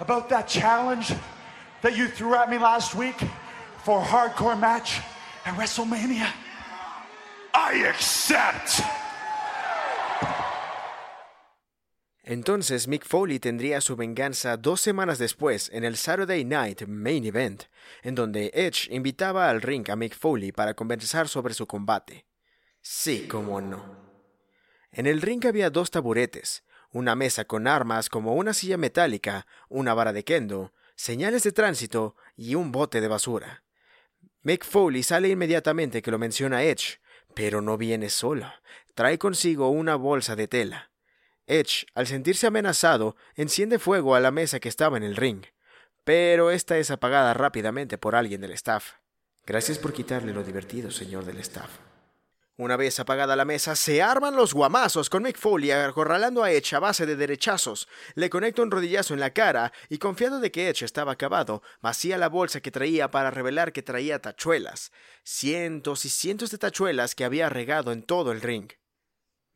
about 0.00 0.28
that 0.28 0.48
challenge 0.48 1.14
that 1.82 1.94
you 1.94 2.08
threw 2.08 2.34
at 2.34 2.50
me 2.50 2.58
last 2.58 2.96
week 2.96 3.16
for 3.84 4.00
a 4.00 4.04
hardcore 4.04 4.58
match 4.58 4.98
at 5.46 5.54
WrestleMania, 5.54 6.32
Entonces 12.24 12.88
Mick 12.88 13.06
Foley 13.06 13.38
tendría 13.38 13.80
su 13.80 13.96
venganza 13.96 14.56
dos 14.56 14.80
semanas 14.80 15.18
después 15.18 15.70
en 15.72 15.84
el 15.84 15.96
Saturday 15.96 16.44
Night 16.44 16.82
Main 16.88 17.24
Event, 17.24 17.64
en 18.02 18.14
donde 18.14 18.50
Edge 18.54 18.88
invitaba 18.90 19.50
al 19.50 19.62
ring 19.62 19.88
a 19.88 19.94
Mick 19.94 20.16
Foley 20.16 20.50
para 20.50 20.74
conversar 20.74 21.28
sobre 21.28 21.54
su 21.54 21.66
combate. 21.66 22.26
Sí, 22.80 23.28
cómo 23.28 23.60
no. 23.60 24.04
En 24.90 25.06
el 25.06 25.22
ring 25.22 25.46
había 25.46 25.70
dos 25.70 25.90
taburetes, 25.90 26.64
una 26.90 27.14
mesa 27.14 27.44
con 27.44 27.68
armas 27.68 28.08
como 28.08 28.34
una 28.34 28.52
silla 28.52 28.78
metálica, 28.78 29.46
una 29.68 29.94
vara 29.94 30.12
de 30.12 30.24
kendo, 30.24 30.72
señales 30.96 31.42
de 31.42 31.52
tránsito 31.52 32.16
y 32.36 32.54
un 32.54 32.72
bote 32.72 33.00
de 33.00 33.08
basura. 33.08 33.62
Mick 34.42 34.64
Foley 34.64 35.02
sale 35.02 35.28
inmediatamente 35.28 36.02
que 36.02 36.10
lo 36.10 36.18
menciona 36.18 36.62
Edge, 36.62 37.00
pero 37.34 37.60
no 37.60 37.76
viene 37.76 38.10
solo. 38.10 38.52
Trae 38.94 39.18
consigo 39.18 39.68
una 39.68 39.96
bolsa 39.96 40.36
de 40.36 40.48
tela. 40.48 40.90
Edge, 41.46 41.86
al 41.94 42.06
sentirse 42.06 42.46
amenazado, 42.46 43.16
enciende 43.34 43.78
fuego 43.78 44.14
a 44.14 44.20
la 44.20 44.30
mesa 44.30 44.60
que 44.60 44.68
estaba 44.68 44.96
en 44.96 45.02
el 45.02 45.16
ring, 45.16 45.44
pero 46.04 46.50
esta 46.50 46.78
es 46.78 46.90
apagada 46.90 47.34
rápidamente 47.34 47.98
por 47.98 48.14
alguien 48.16 48.40
del 48.40 48.52
staff. 48.52 48.94
Gracias 49.44 49.78
por 49.78 49.92
quitarle 49.92 50.32
lo 50.32 50.42
divertido, 50.42 50.90
señor 50.90 51.26
del 51.26 51.38
staff. 51.38 51.83
Una 52.56 52.76
vez 52.76 53.00
apagada 53.00 53.34
la 53.34 53.44
mesa, 53.44 53.74
se 53.74 54.00
arman 54.00 54.36
los 54.36 54.54
guamazos 54.54 55.10
con 55.10 55.24
Mick 55.24 55.36
Foley 55.36 55.72
acorralando 55.72 56.44
a 56.44 56.52
Edge 56.52 56.76
a 56.76 56.78
base 56.78 57.04
de 57.04 57.16
derechazos. 57.16 57.88
Le 58.14 58.30
conecta 58.30 58.62
un 58.62 58.70
rodillazo 58.70 59.12
en 59.12 59.18
la 59.18 59.30
cara 59.30 59.72
y 59.88 59.98
confiado 59.98 60.38
de 60.38 60.52
que 60.52 60.68
Edge 60.68 60.84
estaba 60.84 61.10
acabado, 61.10 61.62
vacía 61.82 62.16
la 62.16 62.28
bolsa 62.28 62.60
que 62.60 62.70
traía 62.70 63.10
para 63.10 63.32
revelar 63.32 63.72
que 63.72 63.82
traía 63.82 64.20
tachuelas. 64.20 64.92
Cientos 65.24 66.04
y 66.04 66.10
cientos 66.10 66.52
de 66.52 66.58
tachuelas 66.58 67.16
que 67.16 67.24
había 67.24 67.48
regado 67.48 67.90
en 67.90 68.04
todo 68.04 68.30
el 68.30 68.40
ring. 68.40 68.70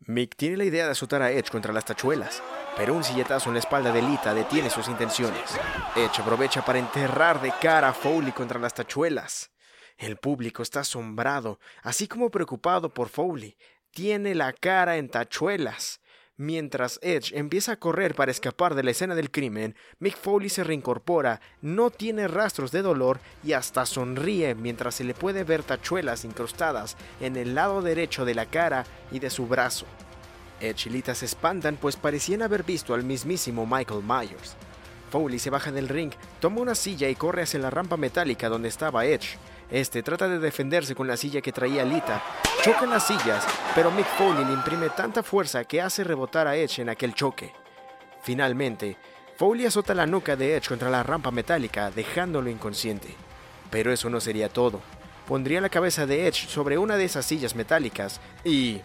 Mick 0.01 0.35
tiene 0.35 0.57
la 0.57 0.65
idea 0.65 0.87
de 0.87 0.93
azotar 0.93 1.23
a 1.23 1.31
Edge 1.31 1.51
contra 1.51 1.73
las 1.73 1.85
tachuelas, 1.85 2.43
pero 2.77 2.95
un 2.95 3.05
silletazo 3.05 3.51
en 3.51 3.55
la 3.55 3.61
espalda 3.61 3.93
de 3.93 4.03
Lita 4.03 4.35
detiene 4.35 4.71
sus 4.71 4.89
intenciones. 4.89 5.53
Edge 5.95 6.21
aprovecha 6.21 6.65
para 6.65 6.81
enterrar 6.81 7.41
de 7.41 7.53
cara 7.61 7.91
a 7.91 7.95
Foley 7.95 8.33
contra 8.33 8.59
las 8.59 8.75
tachuelas. 8.75 9.53
El 9.99 10.17
público 10.17 10.63
está 10.63 10.81
asombrado, 10.81 11.59
así 11.83 12.07
como 12.07 12.31
preocupado 12.31 12.95
por 12.95 13.09
Foley. 13.09 13.57
Tiene 13.91 14.37
la 14.37 14.53
cara 14.53 14.97
en 14.97 15.09
tachuelas. 15.09 16.01
Mientras 16.37 17.01
Edge 17.03 17.37
empieza 17.37 17.73
a 17.73 17.81
correr 17.81 18.15
para 18.15 18.31
escapar 18.31 18.77
de 18.77 18.85
la 18.85 18.93
escena 18.93 19.17
del 19.17 19.33
crimen, 19.33 19.75
Mick 19.99 20.17
Foley 20.17 20.51
se 20.51 20.63
reincorpora, 20.63 21.41
no 21.63 21.91
tiene 21.91 22.29
rastros 22.29 22.71
de 22.71 22.83
dolor 22.83 23.19
y 23.43 23.55
hasta 23.55 23.85
sonríe 23.87 24.55
mientras 24.55 24.95
se 24.95 25.03
le 25.03 25.15
puede 25.15 25.43
ver 25.43 25.65
tachuelas 25.65 26.25
incrustadas 26.25 26.97
en 27.21 27.37
el 27.37 27.57
lado 27.57 27.83
derecho 27.83 28.25
de 28.25 28.37
la 28.37 28.47
cara 28.47 28.87
y 29.11 29.19
de 29.19 29.31
su 29.31 29.49
brazo. 29.49 29.87
Edge 30.61 30.87
y 30.87 30.91
Lita 30.91 31.17
se 31.17 31.25
espantan 31.25 31.77
pues 31.77 31.97
parecían 31.97 32.43
haber 32.43 32.63
visto 32.63 32.95
al 32.95 33.03
mismísimo 33.03 33.67
Michael 33.67 34.05
Myers. 34.05 34.55
Foley 35.11 35.41
se 35.41 35.51
baja 35.51 35.73
del 35.73 35.89
ring, 35.89 36.13
toma 36.39 36.61
una 36.61 36.77
silla 36.77 37.09
y 37.09 37.17
corre 37.17 37.43
hacia 37.43 37.59
la 37.59 37.71
rampa 37.71 37.97
metálica 37.97 38.49
donde 38.49 38.69
estaba 38.69 39.07
Edge. 39.07 39.39
Este 39.71 40.03
trata 40.03 40.29
de 40.29 40.39
defenderse 40.39 40.95
con 40.95 41.07
la 41.07 41.17
silla 41.17 41.43
que 41.43 41.53
traía 41.53 41.85
Lita. 41.85 42.23
Chocan 42.63 42.89
las 42.89 43.07
sillas, 43.07 43.47
pero 43.75 43.91
Mick 43.91 44.07
Foley 44.17 44.45
le 44.45 44.53
imprime 44.53 44.89
tanta 44.91 45.23
fuerza 45.23 45.65
que 45.65 45.83
hace 45.83 46.05
rebotar 46.05 46.47
a 46.47 46.57
Edge 46.57 46.81
en 46.81 46.89
aquel 46.89 47.15
choque. 47.15 47.53
Finalmente, 48.23 48.97
Foley 49.37 49.67
azota 49.67 49.95
la 49.95 50.07
nuca 50.07 50.37
de 50.37 50.57
Edge 50.57 50.69
contra 50.69 50.89
la 50.89 51.03
rampa 51.03 51.31
metálica, 51.31 51.91
dejándolo 51.91 52.49
inconsciente. 52.49 53.15
Pero 53.71 53.93
eso 53.93 54.09
no 54.09 54.21
sería 54.21 54.49
todo. 54.49 54.81
Pondría 55.27 55.61
la 55.61 55.69
cabeza 55.69 56.07
de 56.07 56.27
Edge 56.27 56.49
sobre 56.49 56.79
una 56.79 56.97
de 56.97 57.05
esas 57.05 57.27
sillas 57.27 57.55
metálicas 57.55 58.21
y... 58.45 58.81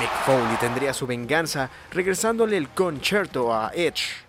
Mick 0.00 0.10
Foley 0.24 0.56
tendría 0.58 0.94
su 0.94 1.06
venganza 1.06 1.68
regresándole 1.90 2.56
el 2.56 2.70
concierto 2.70 3.54
a 3.54 3.70
Edge. 3.74 4.24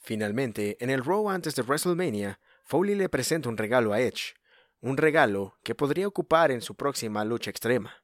Finalmente, 0.00 0.76
en 0.80 0.90
el 0.90 1.04
Raw 1.04 1.30
antes 1.30 1.54
de 1.54 1.62
WrestleMania, 1.62 2.38
Foley 2.66 2.94
le 2.94 3.10
presenta 3.10 3.50
un 3.50 3.58
regalo 3.58 3.92
a 3.92 4.00
Edge, 4.00 4.34
un 4.80 4.96
regalo 4.96 5.58
que 5.62 5.74
podría 5.74 6.08
ocupar 6.08 6.50
en 6.50 6.62
su 6.62 6.74
próxima 6.74 7.22
lucha 7.24 7.50
extrema. 7.50 8.02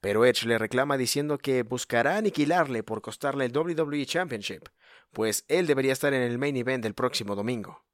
Pero 0.00 0.24
Edge 0.24 0.46
le 0.46 0.58
reclama 0.58 0.96
diciendo 0.96 1.38
que 1.38 1.62
buscará 1.62 2.16
aniquilarle 2.16 2.82
por 2.82 3.02
costarle 3.02 3.44
el 3.44 3.56
WWE 3.56 4.04
Championship, 4.04 4.68
pues 5.12 5.44
él 5.46 5.68
debería 5.68 5.92
estar 5.92 6.12
en 6.12 6.22
el 6.22 6.38
main 6.38 6.56
event 6.56 6.82
del 6.82 6.94
próximo 6.94 7.36
domingo. 7.36 7.84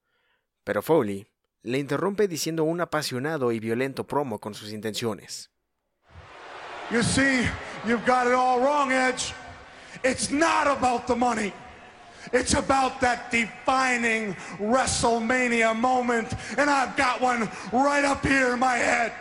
Pero 0.64 0.80
Foley 0.80 1.30
le 1.62 1.78
interrumpe 1.78 2.28
diciendo 2.28 2.64
un 2.64 2.80
apasionado 2.80 3.52
y 3.52 3.60
violento 3.60 4.06
promo 4.06 4.38
con 4.38 4.54
sus 4.54 4.72
intenciones. 4.72 5.50
You 6.90 7.02
see, 7.02 7.46
you've 7.84 8.06
got 8.06 8.26
it 8.26 8.32
all 8.32 8.60
wrong, 8.60 8.90
Edge. 8.90 9.34
It's 10.02 10.30
not 10.30 10.66
about 10.66 11.06
the 11.06 11.14
money. 11.14 11.52
It's 12.32 12.54
about 12.54 13.00
that 13.00 13.30
defining 13.30 14.34
WrestleMania 14.58 15.74
moment, 15.78 16.34
and 16.56 16.68
I've 16.68 16.96
got 16.96 17.20
one 17.20 17.48
right 17.72 18.04
up 18.04 18.24
here 18.24 18.54
in 18.54 18.58
my 18.58 18.76
head. 18.76 19.12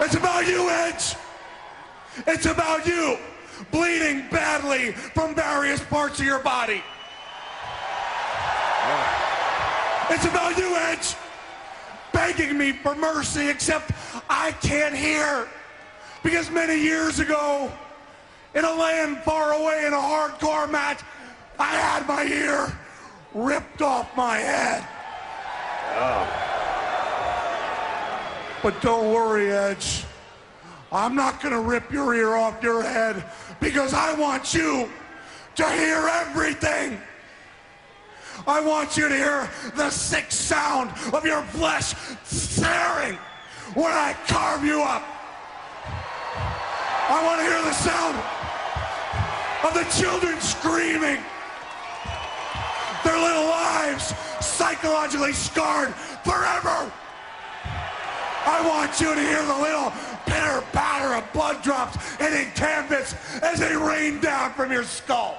It's 0.00 0.14
about 0.14 0.46
you, 0.46 0.68
Edge. 0.70 1.14
It's 2.26 2.46
about 2.46 2.86
you 2.86 3.18
bleeding 3.70 4.24
badly 4.30 4.92
from 4.92 5.34
various 5.34 5.82
parts 5.84 6.18
of 6.18 6.26
your 6.26 6.40
body. 6.40 6.82
It's 10.08 10.24
about 10.24 10.56
you, 10.56 10.74
Edge, 10.74 11.14
begging 12.12 12.58
me 12.58 12.72
for 12.72 12.94
mercy, 12.94 13.48
except 13.48 13.92
I 14.28 14.52
can't 14.52 14.96
hear. 14.96 15.46
Because 16.22 16.50
many 16.50 16.80
years 16.80 17.20
ago, 17.20 17.70
in 18.54 18.64
a 18.64 18.72
land 18.72 19.18
far 19.18 19.52
away 19.52 19.86
in 19.86 19.92
a 19.92 19.96
hardcore 19.96 20.70
match, 20.70 21.00
I 21.58 21.76
had 21.76 22.06
my 22.06 22.24
ear 22.24 22.76
ripped 23.34 23.82
off 23.82 24.14
my 24.16 24.38
head. 24.38 24.86
But 28.62 28.80
don't 28.82 29.12
worry, 29.12 29.52
Edge. 29.52 30.04
I'm 30.92 31.14
not 31.14 31.40
going 31.40 31.54
to 31.54 31.60
rip 31.60 31.92
your 31.92 32.14
ear 32.14 32.34
off 32.34 32.62
your 32.62 32.82
head 32.82 33.24
because 33.60 33.94
I 33.94 34.12
want 34.14 34.52
you 34.52 34.90
to 35.56 35.70
hear 35.70 36.08
everything. 36.08 37.00
I 38.46 38.60
want 38.60 38.96
you 38.96 39.08
to 39.08 39.14
hear 39.14 39.48
the 39.76 39.90
sick 39.90 40.32
sound 40.32 40.90
of 41.12 41.24
your 41.24 41.42
flesh 41.42 41.94
tearing 42.58 43.18
when 43.74 43.92
I 43.92 44.16
carve 44.26 44.64
you 44.64 44.82
up. 44.82 45.04
I 47.08 47.24
want 47.24 47.40
to 47.40 47.46
hear 47.46 47.62
the 47.62 47.72
sound 47.72 48.39
of 49.64 49.74
the 49.74 49.84
children 50.00 50.40
screaming. 50.40 51.18
Their 53.04 53.18
little 53.18 53.44
lives 53.44 54.14
psychologically 54.40 55.32
scarred 55.32 55.94
forever. 56.24 56.90
I 58.46 58.66
want 58.66 59.00
you 59.00 59.14
to 59.14 59.20
hear 59.20 59.44
the 59.44 59.58
little 59.58 59.92
pitter 60.26 60.64
patter 60.72 61.14
of 61.14 61.32
blood 61.32 61.62
drops 61.62 62.16
hitting 62.16 62.50
canvas 62.52 63.14
as 63.42 63.58
they 63.58 63.76
rain 63.76 64.20
down 64.20 64.52
from 64.54 64.72
your 64.72 64.84
skull. 64.84 65.38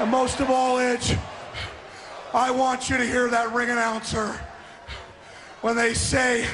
And 0.00 0.10
most 0.10 0.40
of 0.40 0.50
all, 0.50 0.78
Edge, 0.78 1.16
I 2.32 2.50
want 2.50 2.88
you 2.88 2.96
to 2.96 3.04
hear 3.04 3.28
that 3.28 3.52
ring 3.52 3.70
announcer 3.70 4.40
when 5.60 5.76
they 5.76 5.94
say 5.94 6.46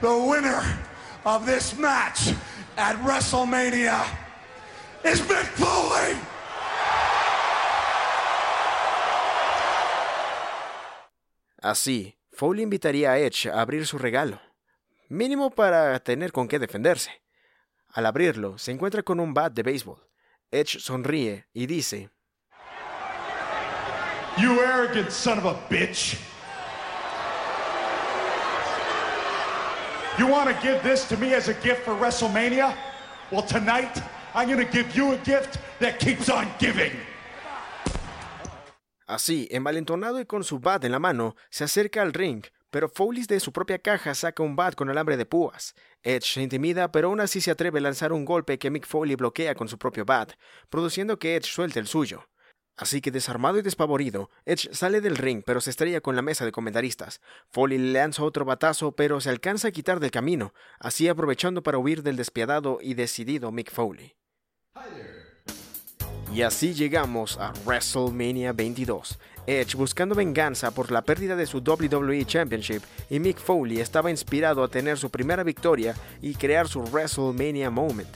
the 0.00 0.16
winner 0.16 0.62
of 1.24 1.46
this 1.46 1.76
match 1.76 2.32
at 2.76 2.96
WrestleMania 3.04 4.02
is 5.04 5.20
Mick 5.28 5.46
Foley. 5.56 6.16
Así, 11.62 12.18
Foley 12.32 12.62
invitaría 12.62 13.12
a 13.12 13.18
Edge 13.18 13.48
a 13.48 13.60
abrir 13.60 13.86
su 13.86 13.96
regalo, 13.96 14.40
mínimo 15.08 15.50
para 15.50 15.98
tener 16.00 16.32
con 16.32 16.48
qué 16.48 16.58
defenderse. 16.58 17.22
Al 17.88 18.06
abrirlo, 18.06 18.58
se 18.58 18.72
encuentra 18.72 19.02
con 19.02 19.20
un 19.20 19.32
bat 19.32 19.52
de 19.52 19.62
béisbol. 19.62 20.02
Edge 20.50 20.78
sonríe 20.80 21.46
y 21.52 21.66
dice, 21.66 22.10
You 24.36 24.60
arrogant 24.60 25.10
son 25.10 25.38
of 25.38 25.46
a 25.46 25.54
bitch. 25.70 26.18
You 30.16 30.28
want 30.28 30.48
to 30.48 30.54
give 30.62 30.80
this 30.84 31.08
to 31.08 31.16
me 31.16 31.34
as 31.34 31.48
a 31.48 31.54
gift 31.54 31.84
for 31.84 31.92
WrestleMania? 31.92 32.72
Well, 33.32 33.42
tonight, 33.42 34.00
I'm 34.32 34.46
going 34.46 34.64
to 34.64 34.72
give 34.72 34.94
you 34.94 35.12
a 35.12 35.16
gift 35.16 35.58
that 35.80 35.98
keeps 35.98 36.28
on 36.28 36.46
giving. 36.60 36.92
Así, 39.08 39.48
envalentonado 39.50 40.20
y 40.20 40.24
con 40.24 40.44
su 40.44 40.60
bat 40.60 40.84
en 40.84 40.92
la 40.92 41.00
mano, 41.00 41.34
se 41.50 41.64
acerca 41.64 42.00
al 42.00 42.12
ring, 42.12 42.44
pero 42.70 42.88
Foley 42.88 43.24
de 43.24 43.40
su 43.40 43.50
propia 43.52 43.78
caja 43.78 44.14
saca 44.14 44.44
un 44.44 44.54
bat 44.54 44.76
con 44.76 44.88
alambre 44.88 45.16
de 45.16 45.26
púas. 45.26 45.74
Edge 46.04 46.34
se 46.34 46.42
intimida, 46.42 46.92
pero 46.92 47.08
aún 47.08 47.20
así 47.20 47.40
se 47.40 47.50
atreve 47.50 47.80
a 47.80 47.82
lanzar 47.82 48.12
un 48.12 48.24
golpe 48.24 48.56
que 48.56 48.70
Mick 48.70 48.86
Foley 48.86 49.16
bloquea 49.16 49.56
con 49.56 49.66
su 49.66 49.78
propio 49.78 50.04
bat, 50.04 50.34
produciendo 50.70 51.18
que 51.18 51.34
Edge 51.34 51.46
suelte 51.46 51.80
el 51.80 51.88
suyo. 51.88 52.24
Así 52.76 53.00
que 53.00 53.12
desarmado 53.12 53.58
y 53.58 53.62
despavorido, 53.62 54.30
Edge 54.46 54.68
sale 54.72 55.00
del 55.00 55.16
ring, 55.16 55.42
pero 55.46 55.60
se 55.60 55.70
estrella 55.70 56.00
con 56.00 56.16
la 56.16 56.22
mesa 56.22 56.44
de 56.44 56.50
comentaristas. 56.50 57.20
Foley 57.50 57.78
le 57.78 57.92
lanza 57.92 58.24
otro 58.24 58.44
batazo, 58.44 58.92
pero 58.92 59.20
se 59.20 59.30
alcanza 59.30 59.68
a 59.68 59.70
quitar 59.70 60.00
del 60.00 60.10
camino, 60.10 60.54
así 60.80 61.06
aprovechando 61.06 61.62
para 61.62 61.78
huir 61.78 62.02
del 62.02 62.16
despiadado 62.16 62.78
y 62.80 62.94
decidido 62.94 63.52
Mick 63.52 63.70
Foley. 63.70 64.16
Y 66.32 66.42
así 66.42 66.74
llegamos 66.74 67.38
a 67.38 67.52
WrestleMania 67.64 68.52
22. 68.52 69.20
Edge 69.46 69.76
buscando 69.76 70.16
venganza 70.16 70.72
por 70.72 70.90
la 70.90 71.02
pérdida 71.02 71.36
de 71.36 71.46
su 71.46 71.58
WWE 71.58 72.24
Championship 72.24 72.82
y 73.08 73.20
Mick 73.20 73.38
Foley 73.38 73.78
estaba 73.78 74.10
inspirado 74.10 74.64
a 74.64 74.68
tener 74.68 74.98
su 74.98 75.10
primera 75.10 75.44
victoria 75.44 75.94
y 76.20 76.34
crear 76.34 76.66
su 76.66 76.80
WrestleMania 76.82 77.70
Moment. 77.70 78.08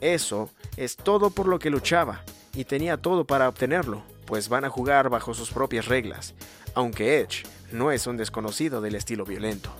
Eso 0.00 0.50
es 0.76 0.96
todo 0.96 1.30
por 1.30 1.46
lo 1.46 1.60
que 1.60 1.70
luchaba 1.70 2.24
y 2.54 2.64
tenía 2.64 2.96
todo 2.96 3.24
para 3.24 3.48
obtenerlo, 3.48 4.02
pues 4.26 4.48
van 4.48 4.64
a 4.64 4.70
jugar 4.70 5.08
bajo 5.08 5.34
sus 5.34 5.50
propias 5.50 5.86
reglas, 5.86 6.34
aunque 6.74 7.20
Edge 7.20 7.44
no 7.72 7.92
es 7.92 8.06
un 8.06 8.16
desconocido 8.16 8.80
del 8.80 8.94
estilo 8.94 9.24
violento 9.24 9.72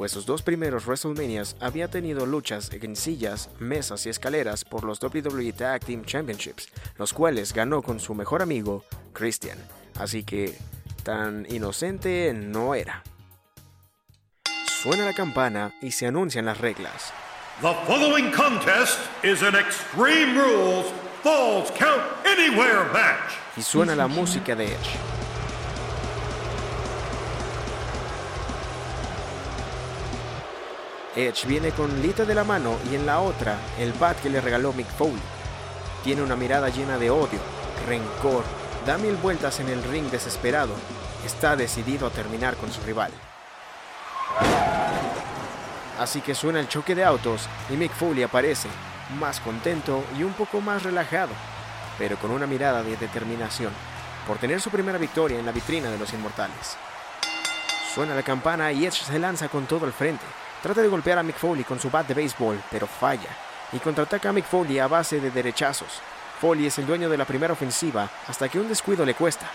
pues 0.00 0.12
sus 0.12 0.24
dos 0.24 0.40
primeros 0.40 0.86
WrestleManias 0.86 1.56
había 1.60 1.86
tenido 1.88 2.24
luchas 2.24 2.70
en 2.72 2.96
sillas, 2.96 3.50
mesas 3.58 4.06
y 4.06 4.08
escaleras 4.08 4.64
por 4.64 4.82
los 4.82 4.98
WWE 4.98 5.52
Tag 5.52 5.84
Team 5.84 6.06
Championships, 6.06 6.70
los 6.96 7.12
cuales 7.12 7.52
ganó 7.52 7.82
con 7.82 8.00
su 8.00 8.14
mejor 8.14 8.40
amigo, 8.40 8.82
Christian. 9.12 9.58
Así 9.98 10.24
que 10.24 10.56
tan 11.02 11.46
inocente 11.50 12.32
no 12.32 12.74
era. 12.74 13.02
Suena 14.82 15.04
la 15.04 15.12
campana 15.12 15.74
y 15.82 15.90
se 15.90 16.06
anuncian 16.06 16.46
las 16.46 16.56
reglas. 16.56 17.12
Extreme 19.54 20.32
Rules 20.32 20.86
Falls 21.22 21.70
Count 21.72 22.02
Anywhere 22.24 22.90
match. 22.94 23.34
Y 23.54 23.60
suena 23.60 23.94
la 23.94 24.06
música 24.06 24.54
de 24.54 24.64
Edge. 24.64 24.90
Edge 31.14 31.46
viene 31.46 31.72
con 31.72 32.00
Lita 32.00 32.24
de 32.24 32.34
la 32.34 32.42
mano 32.42 32.78
y 32.90 32.94
en 32.94 33.04
la 33.04 33.20
otra 33.20 33.58
el 33.78 33.92
bat 33.92 34.18
que 34.22 34.30
le 34.30 34.40
regaló 34.40 34.72
Mick 34.72 34.86
Foley. 34.86 35.20
Tiene 36.04 36.22
una 36.22 36.36
mirada 36.36 36.70
llena 36.70 36.96
de 36.96 37.10
odio, 37.10 37.40
rencor, 37.86 38.42
da 38.86 38.96
mil 38.96 39.16
vueltas 39.16 39.60
en 39.60 39.68
el 39.68 39.82
ring 39.82 40.10
desesperado. 40.10 40.72
Está 41.26 41.54
decidido 41.54 42.06
a 42.06 42.10
terminar 42.10 42.56
con 42.56 42.72
su 42.72 42.80
rival. 42.80 43.10
Así 45.98 46.22
que 46.22 46.34
suena 46.34 46.60
el 46.60 46.68
choque 46.68 46.94
de 46.94 47.04
autos 47.04 47.46
y 47.68 47.74
Mick 47.74 47.92
Foley 47.92 48.22
aparece, 48.22 48.68
más 49.18 49.40
contento 49.40 50.04
y 50.18 50.22
un 50.22 50.32
poco 50.32 50.60
más 50.60 50.82
relajado, 50.82 51.32
pero 51.98 52.16
con 52.16 52.30
una 52.30 52.46
mirada 52.46 52.82
de 52.82 52.96
determinación, 52.96 53.72
por 54.26 54.38
tener 54.38 54.60
su 54.60 54.70
primera 54.70 54.98
victoria 54.98 55.38
en 55.38 55.46
la 55.46 55.52
vitrina 55.52 55.90
de 55.90 55.98
los 55.98 56.12
inmortales. 56.12 56.76
Suena 57.94 58.14
la 58.14 58.22
campana 58.22 58.70
y 58.72 58.86
Edge 58.86 59.04
se 59.04 59.18
lanza 59.18 59.48
con 59.48 59.66
todo 59.66 59.86
al 59.86 59.92
frente. 59.92 60.24
Trata 60.62 60.82
de 60.82 60.88
golpear 60.88 61.18
a 61.18 61.22
Mick 61.22 61.36
Foley 61.36 61.64
con 61.64 61.80
su 61.80 61.90
bat 61.90 62.06
de 62.06 62.14
béisbol, 62.14 62.60
pero 62.70 62.86
falla, 62.86 63.30
y 63.72 63.78
contraataca 63.78 64.28
a 64.28 64.32
Mick 64.32 64.46
Foley 64.46 64.78
a 64.78 64.86
base 64.86 65.20
de 65.20 65.30
derechazos. 65.30 66.00
Foley 66.40 66.66
es 66.66 66.78
el 66.78 66.86
dueño 66.86 67.10
de 67.10 67.18
la 67.18 67.24
primera 67.24 67.52
ofensiva 67.52 68.08
hasta 68.26 68.48
que 68.48 68.60
un 68.60 68.68
descuido 68.68 69.04
le 69.04 69.14
cuesta. 69.14 69.46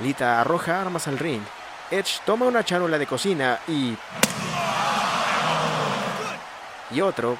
Lita 0.00 0.40
arroja 0.40 0.80
armas 0.80 1.08
al 1.08 1.18
ring. 1.18 1.42
Edge 1.90 2.20
toma 2.24 2.46
una 2.46 2.62
charola 2.62 2.98
de 2.98 3.06
cocina 3.06 3.58
y... 3.66 3.96
Y 6.90 7.00
otro... 7.00 7.36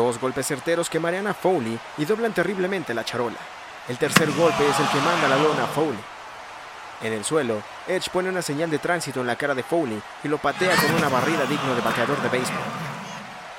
Dos 0.00 0.18
golpes 0.18 0.46
certeros 0.46 0.88
que 0.88 0.98
marean 0.98 1.26
a 1.26 1.34
Foley 1.34 1.78
y 1.98 2.06
doblan 2.06 2.32
terriblemente 2.32 2.94
la 2.94 3.04
charola. 3.04 3.36
El 3.86 3.98
tercer 3.98 4.30
golpe 4.32 4.66
es 4.66 4.80
el 4.80 4.88
que 4.88 4.98
manda 4.98 5.28
la 5.28 5.36
lona 5.36 5.64
a 5.64 5.66
Foley. 5.66 6.00
En 7.02 7.12
el 7.12 7.22
suelo, 7.22 7.62
Edge 7.86 8.08
pone 8.10 8.30
una 8.30 8.40
señal 8.40 8.70
de 8.70 8.78
tránsito 8.78 9.20
en 9.20 9.26
la 9.26 9.36
cara 9.36 9.54
de 9.54 9.62
Foley 9.62 10.00
y 10.24 10.28
lo 10.28 10.38
patea 10.38 10.74
con 10.76 10.94
una 10.94 11.10
barrida 11.10 11.44
digno 11.44 11.74
de 11.74 11.82
bateador 11.82 12.18
de 12.22 12.30
béisbol. 12.30 12.56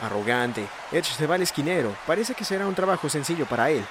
Arrogante, 0.02 0.66
Edge 0.92 1.14
se 1.16 1.28
va 1.28 1.36
al 1.36 1.44
esquinero. 1.44 1.94
Parece 2.08 2.34
que 2.34 2.44
será 2.44 2.66
un 2.66 2.74
trabajo 2.74 3.08
sencillo 3.08 3.46
para 3.46 3.70
él. 3.70 3.86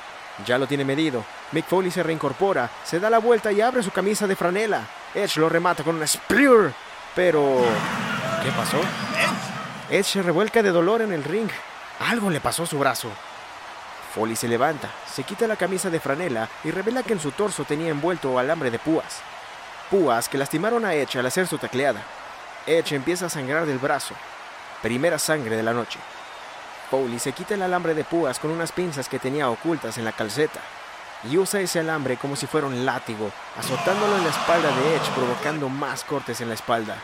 Ya 0.44 0.58
lo 0.58 0.66
tiene 0.66 0.84
medido. 0.84 1.24
Mick 1.52 1.66
Foley 1.66 1.92
se 1.92 2.02
reincorpora, 2.02 2.68
se 2.82 2.98
da 2.98 3.08
la 3.10 3.18
vuelta 3.18 3.52
y 3.52 3.60
abre 3.60 3.84
su 3.84 3.92
camisa 3.92 4.26
de 4.26 4.34
franela. 4.34 4.88
Edge 5.14 5.38
lo 5.38 5.48
remata 5.48 5.84
con 5.84 5.94
una 5.94 6.06
spear. 6.08 6.72
Pero... 7.14 7.62
¿Qué 8.42 8.50
pasó? 8.50 8.80
Edge 9.88 10.02
se 10.02 10.22
revuelca 10.22 10.64
de 10.64 10.72
dolor 10.72 11.00
en 11.02 11.12
el 11.12 11.22
ring. 11.22 11.48
Algo 12.00 12.30
le 12.30 12.40
pasó 12.40 12.62
a 12.62 12.66
su 12.66 12.78
brazo. 12.78 13.10
Foley 14.14 14.34
se 14.34 14.48
levanta, 14.48 14.88
se 15.12 15.22
quita 15.22 15.46
la 15.46 15.56
camisa 15.56 15.90
de 15.90 16.00
franela 16.00 16.48
y 16.64 16.70
revela 16.70 17.02
que 17.02 17.12
en 17.12 17.20
su 17.20 17.30
torso 17.30 17.64
tenía 17.64 17.90
envuelto 17.90 18.38
alambre 18.38 18.70
de 18.70 18.78
púas. 18.78 19.20
Púas 19.90 20.28
que 20.28 20.38
lastimaron 20.38 20.84
a 20.86 20.94
Edge 20.94 21.18
al 21.18 21.26
hacer 21.26 21.46
su 21.46 21.58
tacleada. 21.58 22.02
Edge 22.66 22.94
empieza 22.94 23.26
a 23.26 23.30
sangrar 23.30 23.66
del 23.66 23.78
brazo. 23.78 24.14
Primera 24.80 25.18
sangre 25.18 25.56
de 25.56 25.62
la 25.62 25.74
noche. 25.74 25.98
Foley 26.90 27.18
se 27.18 27.32
quita 27.32 27.54
el 27.54 27.62
alambre 27.62 27.94
de 27.94 28.04
púas 28.04 28.38
con 28.38 28.50
unas 28.50 28.72
pinzas 28.72 29.08
que 29.08 29.18
tenía 29.18 29.50
ocultas 29.50 29.98
en 29.98 30.06
la 30.06 30.12
calceta 30.12 30.60
y 31.30 31.36
usa 31.36 31.60
ese 31.60 31.80
alambre 31.80 32.16
como 32.16 32.34
si 32.34 32.46
fuera 32.46 32.66
un 32.66 32.86
látigo, 32.86 33.30
azotándolo 33.58 34.16
en 34.16 34.24
la 34.24 34.30
espalda 34.30 34.70
de 34.70 34.96
Edge 34.96 35.10
provocando 35.14 35.68
más 35.68 36.02
cortes 36.04 36.40
en 36.40 36.48
la 36.48 36.54
espalda. 36.54 36.96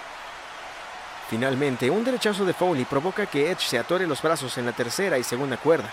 Finalmente, 1.29 1.91
un 1.91 2.05
derechazo 2.05 2.45
de 2.45 2.55
Foley 2.55 2.85
provoca 2.85 3.27
que 3.27 3.51
Edge 3.51 3.67
se 3.67 3.79
atore 3.79 4.07
los 4.07 4.23
brazos 4.23 4.57
en 4.59 4.67
la 4.67 4.73
tercera 4.73 5.19
y 5.19 5.25
segunda 5.25 5.57
cuerda. 5.57 5.91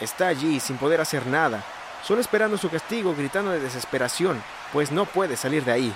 Está 0.00 0.28
allí 0.28 0.58
sin 0.58 0.78
poder 0.78 1.00
hacer 1.00 1.26
nada, 1.26 1.62
solo 2.02 2.20
esperando 2.20 2.56
su 2.56 2.70
castigo, 2.70 3.14
gritando 3.14 3.50
de 3.50 3.60
desesperación, 3.60 4.42
pues 4.72 4.90
no 4.90 5.04
puede 5.04 5.36
salir 5.36 5.64
de 5.64 5.72
ahí. 5.72 5.94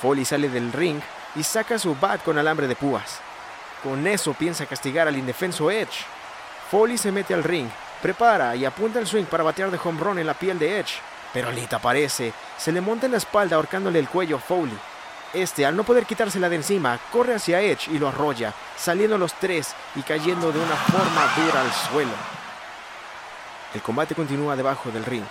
Foley 0.00 0.24
sale 0.24 0.48
del 0.48 0.72
ring 0.72 1.00
y 1.34 1.42
saca 1.42 1.78
su 1.78 1.94
bat 1.94 2.22
con 2.22 2.38
alambre 2.38 2.66
de 2.66 2.76
púas. 2.76 3.20
Con 3.82 4.06
eso 4.06 4.32
piensa 4.32 4.66
castigar 4.66 5.06
al 5.06 5.16
indefenso 5.16 5.70
Edge. 5.70 6.06
Foley 6.70 6.96
se 6.96 7.12
mete 7.12 7.34
al 7.34 7.44
ring, 7.44 7.68
prepara 8.00 8.56
y 8.56 8.64
apunta 8.64 9.00
el 9.00 9.06
swing 9.06 9.24
para 9.24 9.42
batear 9.42 9.70
de 9.70 9.80
home 9.82 10.00
run 10.00 10.18
en 10.18 10.26
la 10.26 10.34
piel 10.34 10.58
de 10.58 10.78
Edge. 10.78 10.94
Pero 11.32 11.50
Lita 11.50 11.76
aparece, 11.76 12.32
se 12.56 12.72
le 12.72 12.80
monta 12.80 13.06
en 13.06 13.12
la 13.12 13.18
espalda 13.18 13.56
ahorcándole 13.56 13.98
el 13.98 14.08
cuello 14.08 14.36
a 14.36 14.40
Foley. 14.40 14.78
Este, 15.32 15.64
al 15.64 15.74
no 15.74 15.84
poder 15.84 16.04
quitársela 16.04 16.50
de 16.50 16.56
encima, 16.56 16.98
corre 17.10 17.34
hacia 17.34 17.62
Edge 17.62 17.90
y 17.90 17.98
lo 17.98 18.08
arrolla, 18.08 18.52
saliendo 18.76 19.16
los 19.16 19.32
tres 19.34 19.74
y 19.94 20.02
cayendo 20.02 20.52
de 20.52 20.58
una 20.58 20.76
forma 20.76 21.32
dura 21.36 21.62
al 21.62 21.72
suelo. 21.72 22.12
El 23.74 23.80
combate 23.80 24.14
continúa 24.14 24.56
debajo 24.56 24.90
del 24.90 25.06
ring. 25.06 25.24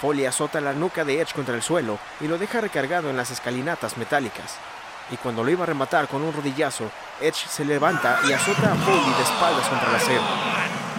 Foley 0.00 0.26
azota 0.26 0.60
la 0.60 0.74
nuca 0.74 1.04
de 1.04 1.22
Edge 1.22 1.32
contra 1.32 1.54
el 1.54 1.62
suelo 1.62 1.98
y 2.20 2.28
lo 2.28 2.36
deja 2.36 2.60
recargado 2.60 3.08
en 3.08 3.16
las 3.16 3.30
escalinatas 3.30 3.96
metálicas. 3.96 4.56
Y 5.10 5.16
cuando 5.16 5.42
lo 5.42 5.50
iba 5.50 5.62
a 5.62 5.66
rematar 5.66 6.06
con 6.06 6.22
un 6.22 6.34
rodillazo, 6.34 6.90
Edge 7.22 7.46
se 7.48 7.64
levanta 7.64 8.20
y 8.28 8.32
azota 8.32 8.72
a 8.72 8.74
Foley 8.74 9.14
de 9.14 9.22
espaldas 9.22 9.68
contra 9.68 9.88
el 9.88 9.96
acero. 9.96 10.22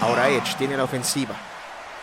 Ahora 0.01 0.29
Edge 0.29 0.55
tiene 0.57 0.75
la 0.75 0.85
ofensiva. 0.85 1.35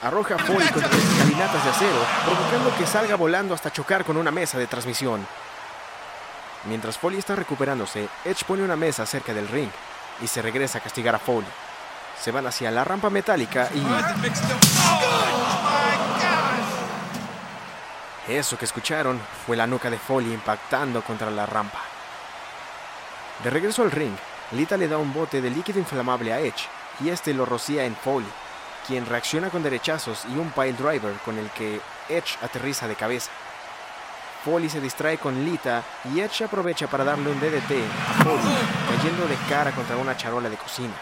Arroja 0.03 0.37
a 0.37 0.39
Foley 0.39 0.69
contra 0.69 0.93
las 0.93 1.05
escalinatas 1.05 1.65
de 1.65 1.71
acero, 1.71 1.99
provocando 2.25 2.77
que 2.77 2.87
salga 2.87 3.17
volando 3.17 3.55
hasta 3.55 3.73
chocar 3.73 4.05
con 4.05 4.17
una 4.17 4.31
mesa 4.31 4.57
de 4.59 4.69
transmisión. 4.69 5.27
Mientras 6.67 6.97
Foley 6.97 7.19
está 7.19 7.37
recuperándose, 7.37 8.09
Edge 8.25 8.45
pone 8.47 8.63
una 8.63 8.77
mesa 8.77 9.05
cerca 9.05 9.35
del 9.35 9.49
ring 9.49 9.69
y 10.23 10.27
se 10.27 10.41
regresa 10.41 10.79
a 10.79 10.81
castigar 10.81 11.15
a 11.15 11.19
Foley. 11.19 11.49
Se 12.21 12.31
van 12.31 12.47
hacia 12.47 12.71
la 12.71 12.85
rampa 12.85 13.11
metálica 13.11 13.69
y... 13.75 13.85
Eso 18.33 18.57
que 18.57 18.65
escucharon 18.65 19.21
fue 19.47 19.57
la 19.57 19.67
nuca 19.67 19.91
de 19.91 19.99
Foley 19.99 20.33
impactando 20.33 21.03
contra 21.03 21.31
la 21.31 21.45
rampa. 21.45 21.81
De 23.43 23.51
regreso 23.51 23.83
al 23.83 23.91
ring, 23.91 24.15
Lita 24.53 24.79
le 24.79 24.89
da 24.89 24.97
un 24.97 25.13
bote 25.13 25.43
de 25.43 25.51
líquido 25.51 25.79
inflamable 25.79 26.33
a 26.33 26.41
Edge 26.41 26.67
y 27.01 27.11
este 27.11 27.35
lo 27.35 27.45
rocía 27.45 27.85
en 27.85 27.95
Foley, 27.95 28.29
quien 28.87 29.05
reacciona 29.05 29.51
con 29.51 29.63
derechazos 29.63 30.25
y 30.33 30.39
un 30.39 30.51
pile 30.53 30.73
driver 30.73 31.13
con 31.25 31.39
el 31.39 31.51
que 31.51 31.81
Edge 32.09 32.39
aterriza 32.41 32.89
de 32.89 32.95
cabeza. 32.95 33.31
Foley 34.45 34.69
se 34.69 34.81
distrae 34.81 35.17
con 35.17 35.43
Lita 35.43 35.83
y 36.13 36.21
Edge 36.21 36.45
aprovecha 36.45 36.87
para 36.87 37.03
darle 37.03 37.31
un 37.31 37.41
DDT 37.41 37.73
a 37.73 38.25
Foley, 38.25 38.59
cayendo 38.91 39.27
de 39.27 39.37
cara 39.49 39.71
contra 39.73 39.97
una 39.97 40.15
charola 40.19 40.51
de 40.51 40.57
cocina. 40.59 40.93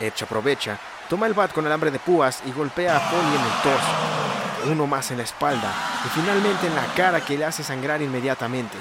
Edge 0.00 0.22
aprovecha, 0.22 0.78
toma 1.10 1.26
el 1.26 1.34
bat 1.34 1.52
con 1.52 1.66
alambre 1.66 1.90
de 1.90 1.98
púas 1.98 2.42
y 2.46 2.52
golpea 2.52 2.96
a 2.96 3.00
Foley 3.00 3.26
en 3.26 3.42
el 3.42 3.62
torso, 3.62 4.72
uno 4.72 4.86
más 4.86 5.10
en 5.10 5.18
la 5.18 5.24
espalda 5.24 5.70
y 6.06 6.08
finalmente 6.08 6.66
en 6.66 6.74
la 6.74 6.86
cara 6.94 7.20
que 7.20 7.36
le 7.36 7.44
hace 7.44 7.62
sangrar 7.62 8.00
inmediatamente. 8.00 8.78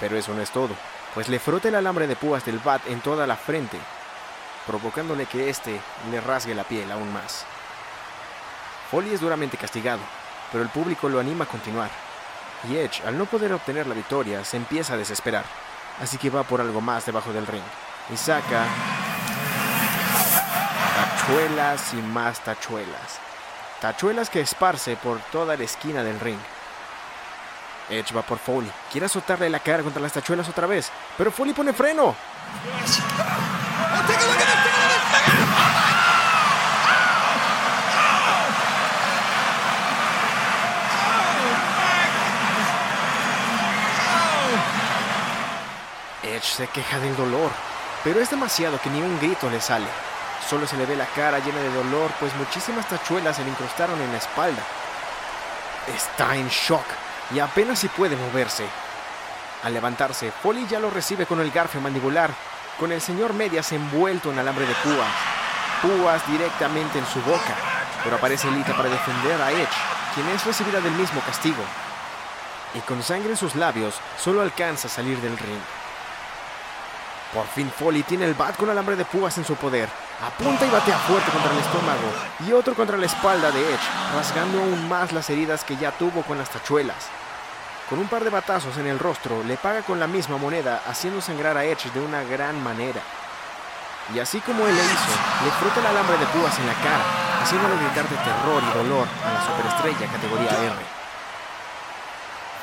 Pero 0.00 0.16
eso 0.16 0.34
no 0.34 0.42
es 0.42 0.50
todo, 0.50 0.74
pues 1.14 1.28
le 1.28 1.38
frota 1.38 1.68
el 1.68 1.76
alambre 1.76 2.08
de 2.08 2.16
púas 2.16 2.44
del 2.44 2.58
bat 2.58 2.84
en 2.88 3.00
toda 3.00 3.24
la 3.28 3.36
frente, 3.36 3.78
provocándole 4.66 5.26
que 5.26 5.48
éste 5.48 5.80
le 6.10 6.20
rasgue 6.20 6.56
la 6.56 6.64
piel 6.64 6.90
aún 6.90 7.12
más. 7.12 7.44
Foley 8.90 9.14
es 9.14 9.20
duramente 9.20 9.56
castigado, 9.56 10.00
pero 10.52 10.62
el 10.62 10.70
público 10.70 11.08
lo 11.08 11.18
anima 11.18 11.44
a 11.44 11.48
continuar. 11.48 11.90
Y 12.68 12.76
Edge, 12.76 13.02
al 13.04 13.18
no 13.18 13.24
poder 13.24 13.52
obtener 13.52 13.86
la 13.86 13.94
victoria, 13.94 14.44
se 14.44 14.56
empieza 14.56 14.94
a 14.94 14.96
desesperar, 14.96 15.44
así 16.00 16.18
que 16.18 16.30
va 16.30 16.44
por 16.44 16.60
algo 16.60 16.80
más 16.80 17.06
debajo 17.06 17.32
del 17.32 17.46
ring 17.46 17.64
y 18.12 18.16
saca 18.16 18.66
tachuelas 20.94 21.94
y 21.94 21.96
más 21.96 22.40
tachuelas. 22.40 23.20
Tachuelas 23.80 24.30
que 24.30 24.40
esparce 24.40 24.96
por 24.96 25.18
toda 25.32 25.56
la 25.56 25.64
esquina 25.64 26.04
del 26.04 26.20
ring. 26.20 26.38
Edge 27.90 28.14
va 28.14 28.22
por 28.22 28.38
Foley. 28.38 28.70
Quiere 28.90 29.06
azotarle 29.06 29.50
la 29.50 29.58
cara 29.58 29.82
contra 29.82 30.00
las 30.00 30.12
tachuelas 30.12 30.48
otra 30.48 30.66
vez, 30.66 30.90
pero 31.18 31.32
Foley 31.32 31.52
pone 31.52 31.72
freno. 31.72 32.14
Edge 46.32 46.44
se 46.44 46.66
queja 46.66 46.98
del 46.98 47.16
dolor, 47.16 47.50
pero 48.04 48.20
es 48.20 48.30
demasiado 48.30 48.80
que 48.80 48.90
ni 48.90 49.00
un 49.00 49.18
grito 49.18 49.50
le 49.50 49.60
sale. 49.60 49.86
Solo 50.48 50.66
se 50.66 50.76
le 50.76 50.86
ve 50.86 50.96
la 50.96 51.06
cara 51.06 51.38
llena 51.38 51.60
de 51.60 51.72
dolor, 51.72 52.10
pues 52.18 52.34
muchísimas 52.36 52.88
tachuelas 52.88 53.36
se 53.36 53.44
le 53.44 53.50
incrustaron 53.50 54.00
en 54.00 54.10
la 54.10 54.18
espalda. 54.18 54.62
Está 55.94 56.36
en 56.36 56.48
shock 56.48 56.84
y 57.34 57.38
apenas 57.38 57.78
si 57.78 57.88
puede 57.88 58.16
moverse. 58.16 58.66
Al 59.62 59.74
levantarse, 59.74 60.32
Foley 60.42 60.66
ya 60.66 60.80
lo 60.80 60.90
recibe 60.90 61.26
con 61.26 61.40
el 61.40 61.50
garfio 61.50 61.80
mandibular, 61.80 62.30
con 62.78 62.90
el 62.90 63.00
señor 63.00 63.32
Medias 63.32 63.70
envuelto 63.72 64.32
en 64.32 64.38
alambre 64.38 64.66
de 64.66 64.74
púas, 64.74 65.12
púas 65.82 66.26
directamente 66.26 66.98
en 66.98 67.06
su 67.06 67.20
boca, 67.22 67.54
pero 68.02 68.16
aparece 68.16 68.50
Lita 68.50 68.76
para 68.76 68.88
defender 68.88 69.40
a 69.40 69.52
Edge, 69.52 69.68
quien 70.14 70.28
es 70.30 70.44
recibida 70.44 70.80
del 70.80 70.92
mismo 70.92 71.20
castigo. 71.20 71.62
Y 72.74 72.80
con 72.80 73.02
sangre 73.02 73.30
en 73.30 73.36
sus 73.36 73.54
labios, 73.54 74.00
solo 74.18 74.40
alcanza 74.40 74.88
a 74.88 74.90
salir 74.90 75.20
del 75.20 75.38
ring. 75.38 75.60
Por 77.32 77.46
fin 77.46 77.70
Foley 77.70 78.02
tiene 78.02 78.26
el 78.26 78.34
bat 78.34 78.56
con 78.56 78.68
alambre 78.68 78.94
de 78.94 79.06
púas 79.06 79.38
en 79.38 79.44
su 79.44 79.54
poder. 79.54 79.88
Apunta 80.22 80.66
y 80.66 80.70
batea 80.70 80.98
fuerte 80.98 81.30
contra 81.30 81.50
el 81.50 81.58
estómago 81.58 82.12
y 82.46 82.52
otro 82.52 82.74
contra 82.74 82.98
la 82.98 83.06
espalda 83.06 83.50
de 83.50 83.60
Edge, 83.72 83.88
rasgando 84.14 84.58
aún 84.58 84.86
más 84.86 85.12
las 85.12 85.30
heridas 85.30 85.64
que 85.64 85.76
ya 85.78 85.92
tuvo 85.92 86.22
con 86.22 86.36
las 86.36 86.50
tachuelas. 86.50 87.08
Con 87.88 87.98
un 87.98 88.08
par 88.08 88.22
de 88.22 88.30
batazos 88.30 88.76
en 88.76 88.86
el 88.86 88.98
rostro, 88.98 89.42
le 89.44 89.56
paga 89.56 89.80
con 89.80 89.98
la 89.98 90.06
misma 90.06 90.36
moneda, 90.36 90.82
haciendo 90.86 91.22
sangrar 91.22 91.56
a 91.56 91.64
Edge 91.64 91.90
de 91.92 92.00
una 92.00 92.22
gran 92.22 92.62
manera. 92.62 93.00
Y 94.14 94.18
así 94.18 94.40
como 94.40 94.66
él 94.66 94.74
le 94.74 94.84
hizo, 94.84 95.12
le 95.44 95.50
frota 95.52 95.80
el 95.80 95.86
alambre 95.86 96.18
de 96.18 96.26
púas 96.26 96.58
en 96.58 96.66
la 96.66 96.74
cara, 96.74 97.04
haciéndolo 97.42 97.76
gritar 97.76 98.08
de 98.08 98.16
terror 98.16 98.62
y 98.62 98.78
dolor 98.78 99.08
a 99.24 99.32
la 99.32 99.46
superestrella 99.46 100.12
categoría 100.12 100.50
R. 100.50 101.01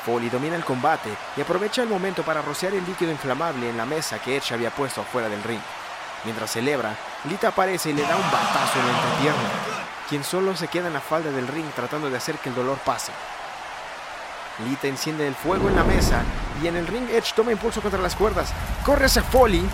Foley 0.05 0.29
domina 0.29 0.55
el 0.55 0.65
combate 0.65 1.09
y 1.35 1.41
aprovecha 1.41 1.81
el 1.81 1.89
momento 1.89 2.23
para 2.23 2.41
rociar 2.41 2.73
el 2.73 2.85
líquido 2.85 3.11
inflamable 3.11 3.69
en 3.69 3.77
la 3.77 3.85
mesa 3.85 4.19
que 4.19 4.37
Edge 4.37 4.53
había 4.53 4.71
puesto 4.71 5.01
afuera 5.01 5.29
del 5.29 5.43
ring. 5.43 5.61
Mientras 6.25 6.51
celebra, 6.51 6.95
Lita 7.25 7.49
aparece 7.49 7.91
y 7.91 7.93
le 7.93 8.01
da 8.01 8.15
un 8.15 8.31
batazo 8.31 8.79
en 8.79 8.87
la 8.87 8.93
entrepierna, 8.93 9.49
quien 10.09 10.23
solo 10.23 10.55
se 10.55 10.67
queda 10.67 10.87
en 10.87 10.93
la 10.93 11.01
falda 11.01 11.31
del 11.31 11.47
ring 11.47 11.69
tratando 11.75 12.09
de 12.09 12.17
hacer 12.17 12.37
que 12.37 12.49
el 12.49 12.55
dolor 12.55 12.77
pase. 12.79 13.11
Lita 14.67 14.87
enciende 14.87 15.25
el 15.25 15.35
fuego 15.35 15.69
en 15.69 15.75
la 15.75 15.83
mesa 15.83 16.21
y 16.61 16.67
en 16.67 16.75
el 16.75 16.87
ring 16.87 17.09
Edge 17.09 17.33
toma 17.33 17.51
impulso 17.51 17.81
contra 17.81 18.01
las 18.01 18.15
cuerdas. 18.15 18.51
Corre 18.85 19.05
hacia 19.05 19.23
Foley. 19.23 19.65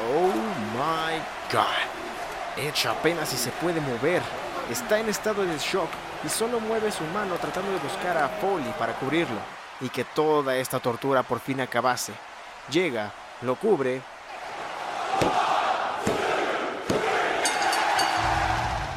Oh 0.00 0.32
my 0.74 1.18
god. 1.50 1.64
Edge 2.58 2.88
apenas 2.88 3.28
si 3.28 3.36
se 3.36 3.50
puede 3.50 3.80
mover. 3.80 4.22
Está 4.70 4.98
en 4.98 5.08
estado 5.08 5.44
de 5.44 5.56
shock 5.58 5.88
y 6.24 6.28
solo 6.28 6.60
mueve 6.60 6.90
su 6.90 7.04
mano 7.04 7.36
tratando 7.36 7.70
de 7.70 7.78
buscar 7.78 8.16
a 8.18 8.28
Foley 8.28 8.74
para 8.78 8.94
cubrirlo 8.94 9.38
y 9.80 9.88
que 9.88 10.04
toda 10.04 10.56
esta 10.56 10.80
tortura 10.80 11.22
por 11.22 11.40
fin 11.40 11.60
acabase. 11.60 12.12
Llega, 12.70 13.12
lo 13.42 13.54
cubre 13.56 14.02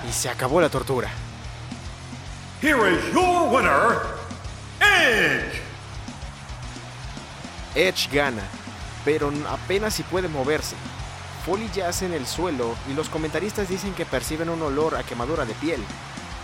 y 0.08 0.12
se 0.12 0.30
acabó 0.30 0.60
la 0.60 0.70
tortura. 0.70 1.10
Here 2.62 2.92
is 2.92 3.14
your 3.14 3.50
winner, 3.50 4.02
Edge. 4.80 5.62
Edge 7.74 8.10
gana, 8.12 8.44
pero 9.06 9.32
apenas 9.50 9.94
si 9.94 10.04
puede 10.04 10.28
moverse. 10.28 10.76
Foley 11.46 11.70
yace 11.74 12.06
en 12.06 12.14
el 12.14 12.28
suelo 12.28 12.76
y 12.90 12.94
los 12.94 13.10
comentaristas 13.10 13.68
dicen 13.68 13.94
que 13.94 14.06
perciben 14.06 14.50
un 14.50 14.62
olor 14.62 14.96
a 14.96 15.04
quemadura 15.04 15.46
de 15.46 15.54
piel. 15.56 15.84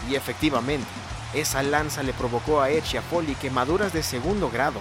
Y 0.10 0.16
efectivamente, 0.16 0.88
esa 1.34 1.62
lanza 1.62 2.04
le 2.04 2.14
provocó 2.14 2.62
a 2.62 2.70
Edge 2.70 2.96
y 2.96 2.98
a 2.98 3.02
Foley 3.02 3.36
quemaduras 3.36 3.94
de 3.94 4.02
segundo 4.02 4.50
grado. 4.50 4.80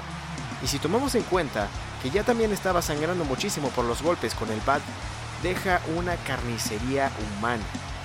Y 0.62 0.68
si 0.68 0.79
tomamos 0.79 1.14
en 1.14 1.22
cuenta 1.24 1.68
que 2.02 2.11
ya 2.11 2.22
también 2.22 2.52
estaba 2.52 2.81
sangrando 2.83 3.24
muchísimo 3.24 3.68
por 3.70 3.85
los 3.85 4.02
golpes 4.02 4.35
con 4.35 4.50
el 4.50 4.61
bat, 4.61 4.81
deja 5.42 5.81
una 5.96 6.16
carnicería 6.16 7.11
humana. 7.38 7.64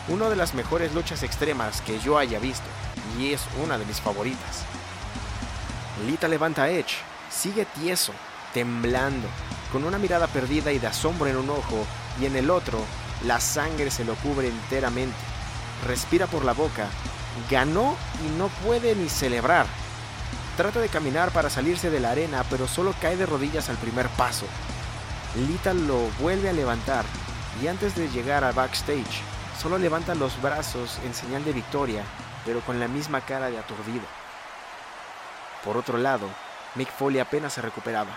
Una 0.10 0.30
de 0.30 0.36
las 0.36 0.54
mejores 0.54 0.94
luchas 0.94 1.24
extremas 1.24 1.82
que 1.82 2.00
yo 2.00 2.18
haya 2.18 2.40
visto, 2.40 2.66
y 3.18 3.34
es 3.34 3.42
una 3.64 3.78
de 3.78 3.86
mis 3.86 4.02
favoritas. 4.02 4.66
Lita 6.06 6.28
levanta 6.28 6.64
a 6.64 6.70
Edge, 6.70 6.96
sigue 7.30 7.66
tieso, 7.66 8.12
temblando, 8.54 9.28
con 9.72 9.86
una 9.86 9.98
mirada 9.98 10.28
perdida 10.28 10.72
y 10.72 10.80
de 10.80 10.88
asombro 10.88 11.28
en 11.28 11.38
un 11.38 11.50
ojo, 11.50 11.86
y 12.20 12.26
en 12.26 12.36
el 12.36 12.50
otro, 12.50 12.80
la 13.26 13.40
sangre 13.40 13.92
se 13.92 14.06
lo 14.06 14.16
cubre 14.16 14.48
enteramente. 14.48 15.18
Respira 15.88 16.28
por 16.28 16.46
la 16.46 16.54
boca, 16.54 16.88
ganó 17.50 17.96
y 18.26 18.38
no 18.38 18.48
puede 18.66 18.96
ni 18.96 19.10
celebrar. 19.10 19.66
Trata 20.58 20.80
de 20.80 20.90
caminar 20.90 21.32
para 21.32 21.50
salirse 21.50 21.90
de 21.90 22.00
la 22.00 22.12
arena, 22.12 22.44
pero 22.50 22.68
solo 22.68 22.94
cae 23.02 23.18
de 23.18 23.26
rodillas 23.26 23.70
al 23.70 23.78
primer 23.78 24.08
paso. 24.10 24.46
Lita 25.48 25.74
lo 25.74 25.98
vuelve 26.20 26.50
a 26.50 26.54
levantar, 26.54 27.06
y 27.62 27.68
antes 27.68 27.96
de 27.96 28.10
llegar 28.10 28.44
a 28.44 28.52
backstage, 28.52 29.22
solo 29.60 29.78
levanta 29.78 30.14
los 30.14 30.42
brazos 30.42 31.00
en 31.06 31.14
señal 31.14 31.46
de 31.46 31.54
victoria, 31.54 32.04
pero 32.46 32.60
con 32.62 32.80
la 32.80 32.88
misma 32.88 33.22
cara 33.22 33.50
de 33.50 33.58
aturdido. 33.58 34.04
Por 35.64 35.78
otro 35.78 35.98
lado, 35.98 36.28
Mick 36.76 36.92
Foley 36.92 37.20
apenas 37.20 37.54
se 37.54 37.62
recuperaba. 37.62 38.12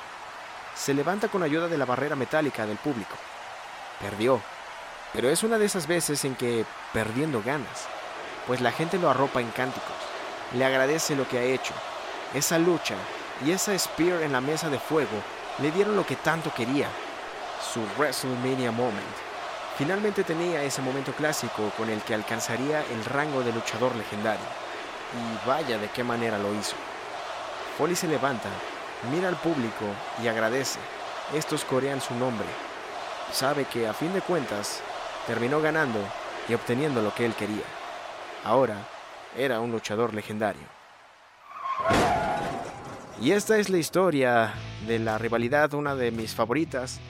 Se 0.74 0.92
levanta 0.92 1.28
con 1.28 1.42
ayuda 1.42 1.68
de 1.68 1.78
la 1.78 1.85
barrera 1.85 2.16
metálica 2.16 2.66
del 2.66 2.78
público. 2.78 3.14
Perdió, 4.00 4.40
pero 5.12 5.30
es 5.30 5.42
una 5.42 5.59
de 5.59 5.66
esas 5.66 5.87
veces 5.87 6.24
en 6.24 6.35
que 6.35 6.64
perdiendo 6.92 7.42
ganas, 7.42 7.87
pues 8.46 8.61
la 8.61 8.72
gente 8.72 8.98
lo 8.98 9.09
arropa 9.09 9.40
en 9.40 9.50
cánticos. 9.50 9.96
le 10.52 10.64
agradece 10.64 11.16
lo 11.16 11.26
que 11.26 11.38
ha 11.38 11.42
hecho. 11.42 11.72
Esa 12.35 12.59
lucha 12.59 12.94
y 13.44 13.50
esa 13.50 13.76
spear 13.78 14.22
en 14.22 14.33
la 14.33 14.40
mesa 14.40 14.68
de 14.68 14.78
fuego 14.78 15.22
le 15.59 15.70
dieron 15.70 15.96
lo 15.96 16.07
que 16.07 16.16
tanto 16.16 16.52
quería, 16.52 16.88
su 17.72 17.80
WrestleMania 17.96 18.70
Moment. 18.70 19.16
Finalmente 19.78 20.22
tenía 20.22 20.62
ese 20.62 20.83
momento 20.83 21.12
clásico 21.12 21.70
con 21.76 21.88
el 21.90 22.00
que 22.02 22.14
alcanzaría 22.14 22.85
el 22.92 23.04
rango 23.04 23.42
de 23.42 23.52
luchador 23.52 23.94
legendario. 23.96 24.46
Y 25.14 25.48
vaya 25.48 25.78
de 25.78 25.88
qué 25.88 26.04
manera 26.04 26.38
lo 26.38 26.54
hizo. 26.54 26.76
Foley 27.78 27.96
se 27.96 28.09
levanta, 28.09 28.48
mira 29.11 29.28
al 29.28 29.37
público 29.37 29.85
y 30.22 30.28
agradece. 30.28 30.78
Estos 31.35 31.64
corean 31.64 32.00
su 32.00 32.14
nombre. 32.14 32.46
Sabe 33.35 33.64
que 33.64 33.88
a 33.88 33.92
fin 33.92 34.12
de 34.12 34.20
cuentas 34.20 34.81
terminó 35.27 35.61
ganando 35.61 35.99
y 36.49 36.55
obteniendo 36.55 37.03
lo 37.03 37.12
que 37.12 37.27
él 37.27 37.35
quería. 37.35 37.64
Ahora 38.44 38.87
era 39.37 39.59
un 39.59 39.73
luchador 39.73 40.14
legendario. 40.14 40.62
Y 43.20 43.33
esta 43.33 43.59
es 43.59 43.70
la 43.70 43.79
historia 43.79 44.55
de 44.87 45.01
la 45.01 45.18
rivalidad, 45.18 45.75
una 45.75 45.97
de 45.97 46.12
mis 46.12 46.33
favoritas. 46.33 47.01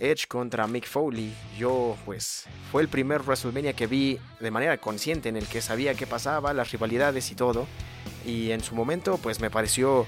Edge 0.00 0.26
contra 0.26 0.66
Mick 0.66 0.88
Foley. 0.88 1.32
Yo, 1.56 1.96
pues, 2.04 2.46
fue 2.72 2.82
el 2.82 2.88
primer 2.88 3.22
WrestleMania 3.22 3.74
que 3.74 3.86
vi 3.86 4.18
de 4.40 4.50
manera 4.50 4.76
consciente 4.78 5.28
en 5.28 5.36
el 5.36 5.46
que 5.46 5.62
sabía 5.62 5.94
qué 5.94 6.04
pasaba, 6.04 6.52
las 6.52 6.72
rivalidades 6.72 7.30
y 7.30 7.36
todo. 7.36 7.68
Y 8.26 8.50
en 8.50 8.60
su 8.60 8.74
momento, 8.74 9.18
pues, 9.18 9.38
me 9.38 9.50
pareció 9.50 10.04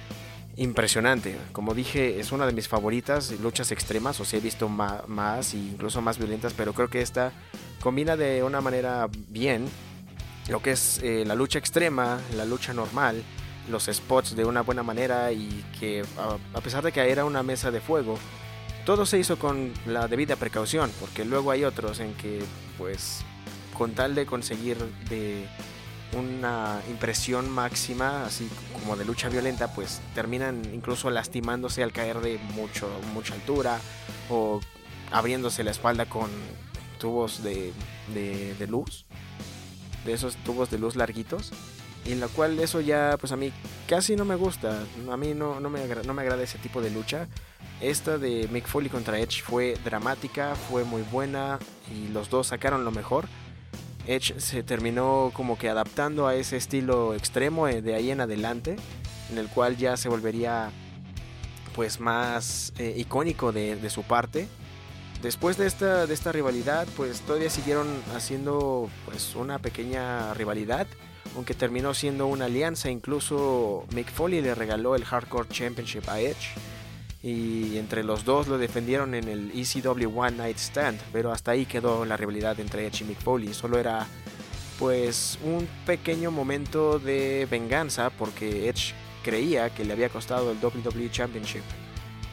impresionante. 0.56 1.36
Como 1.52 1.74
dije, 1.74 2.20
es 2.20 2.32
una 2.32 2.46
de 2.46 2.52
mis 2.52 2.68
favoritas, 2.68 3.30
luchas 3.40 3.72
extremas, 3.72 4.20
o 4.20 4.24
sea, 4.24 4.38
he 4.38 4.42
visto 4.42 4.68
ma- 4.68 5.02
más 5.06 5.54
e 5.54 5.58
incluso 5.58 6.00
más 6.02 6.18
violentas, 6.18 6.52
pero 6.54 6.72
creo 6.72 6.88
que 6.88 7.00
esta 7.00 7.32
combina 7.80 8.16
de 8.16 8.42
una 8.42 8.60
manera 8.60 9.08
bien 9.28 9.66
lo 10.48 10.60
que 10.60 10.72
es 10.72 11.00
eh, 11.02 11.24
la 11.26 11.34
lucha 11.34 11.58
extrema, 11.58 12.20
la 12.36 12.44
lucha 12.44 12.72
normal, 12.74 13.22
los 13.70 13.84
spots 13.86 14.34
de 14.36 14.44
una 14.44 14.62
buena 14.62 14.82
manera 14.82 15.30
y 15.32 15.64
que 15.78 16.04
a, 16.18 16.58
a 16.58 16.60
pesar 16.60 16.82
de 16.82 16.92
que 16.92 17.00
era 17.10 17.24
una 17.24 17.42
mesa 17.42 17.70
de 17.70 17.80
fuego, 17.80 18.18
todo 18.84 19.06
se 19.06 19.18
hizo 19.18 19.38
con 19.38 19.72
la 19.86 20.08
debida 20.08 20.34
precaución, 20.36 20.90
porque 21.00 21.24
luego 21.24 21.52
hay 21.52 21.62
otros 21.64 22.00
en 22.00 22.12
que 22.14 22.40
pues 22.76 23.20
con 23.78 23.92
tal 23.92 24.14
de 24.16 24.26
conseguir 24.26 24.76
de 25.08 25.46
una 26.12 26.80
impresión 26.88 27.50
máxima, 27.50 28.26
así 28.26 28.48
como 28.72 28.96
de 28.96 29.04
lucha 29.04 29.28
violenta, 29.28 29.74
pues 29.74 30.00
terminan 30.14 30.62
incluso 30.74 31.10
lastimándose 31.10 31.82
al 31.82 31.92
caer 31.92 32.20
de 32.20 32.38
mucho, 32.54 32.88
mucha 33.14 33.34
altura 33.34 33.80
o 34.28 34.60
abriéndose 35.10 35.64
la 35.64 35.70
espalda 35.70 36.06
con 36.06 36.30
tubos 36.98 37.42
de, 37.42 37.72
de, 38.14 38.66
luz, 38.66 39.04
de 40.04 40.12
esos 40.12 40.36
tubos 40.36 40.70
de 40.70 40.78
luz 40.78 40.96
larguitos. 40.96 41.52
Y 42.04 42.12
en 42.12 42.20
la 42.20 42.26
cual 42.26 42.58
eso 42.58 42.80
ya, 42.80 43.16
pues 43.20 43.32
a 43.32 43.36
mí 43.36 43.52
casi 43.88 44.16
no 44.16 44.24
me 44.24 44.34
gusta. 44.34 44.84
A 45.10 45.16
mí 45.16 45.34
no, 45.34 45.60
no, 45.60 45.70
me, 45.70 45.86
no 45.86 46.14
me 46.14 46.22
agrada 46.22 46.42
ese 46.42 46.58
tipo 46.58 46.80
de 46.80 46.90
lucha. 46.90 47.28
Esta 47.80 48.18
de 48.18 48.48
Mick 48.50 48.66
Foley 48.66 48.88
contra 48.88 49.18
Edge 49.18 49.42
fue 49.42 49.76
dramática, 49.84 50.54
fue 50.54 50.84
muy 50.84 51.02
buena 51.02 51.58
y 51.92 52.08
los 52.08 52.28
dos 52.28 52.48
sacaron 52.48 52.84
lo 52.84 52.90
mejor. 52.90 53.28
Edge 54.06 54.40
se 54.40 54.62
terminó 54.62 55.30
como 55.34 55.58
que 55.58 55.68
adaptando 55.68 56.26
a 56.26 56.34
ese 56.34 56.56
estilo 56.56 57.14
extremo 57.14 57.68
eh, 57.68 57.82
de 57.82 57.94
ahí 57.94 58.10
en 58.10 58.20
adelante, 58.20 58.76
en 59.30 59.38
el 59.38 59.48
cual 59.48 59.76
ya 59.76 59.96
se 59.96 60.08
volvería 60.08 60.70
pues 61.74 62.00
más 62.00 62.72
eh, 62.78 62.94
icónico 62.96 63.52
de, 63.52 63.76
de 63.76 63.90
su 63.90 64.02
parte. 64.02 64.48
Después 65.22 65.56
de 65.56 65.66
esta, 65.66 66.06
de 66.06 66.14
esta 66.14 66.32
rivalidad, 66.32 66.86
pues 66.96 67.20
todavía 67.20 67.48
siguieron 67.48 67.86
haciendo 68.14 68.90
pues 69.04 69.36
una 69.36 69.60
pequeña 69.60 70.34
rivalidad, 70.34 70.88
aunque 71.36 71.54
terminó 71.54 71.94
siendo 71.94 72.26
una 72.26 72.46
alianza. 72.46 72.90
Incluso 72.90 73.86
Mick 73.94 74.10
Foley 74.10 74.40
le 74.40 74.56
regaló 74.56 74.96
el 74.96 75.04
Hardcore 75.04 75.48
Championship 75.48 76.08
a 76.08 76.20
Edge 76.20 76.48
y 77.22 77.78
entre 77.78 78.02
los 78.02 78.24
dos 78.24 78.48
lo 78.48 78.58
defendieron 78.58 79.14
en 79.14 79.28
el 79.28 79.52
ECW 79.54 80.18
One 80.18 80.36
Night 80.38 80.58
Stand, 80.58 81.00
pero 81.12 81.30
hasta 81.32 81.52
ahí 81.52 81.66
quedó 81.66 82.04
la 82.04 82.16
rivalidad 82.16 82.58
entre 82.58 82.86
Edge 82.86 83.02
y 83.02 83.04
Mick 83.04 83.20
Foley. 83.20 83.54
Solo 83.54 83.78
era 83.78 84.06
pues 84.78 85.38
un 85.44 85.68
pequeño 85.86 86.30
momento 86.32 86.98
de 86.98 87.46
venganza 87.50 88.10
porque 88.10 88.68
Edge 88.68 88.94
creía 89.22 89.70
que 89.72 89.84
le 89.84 89.92
había 89.92 90.08
costado 90.08 90.50
el 90.50 90.58
WWE 90.58 91.10
Championship, 91.12 91.62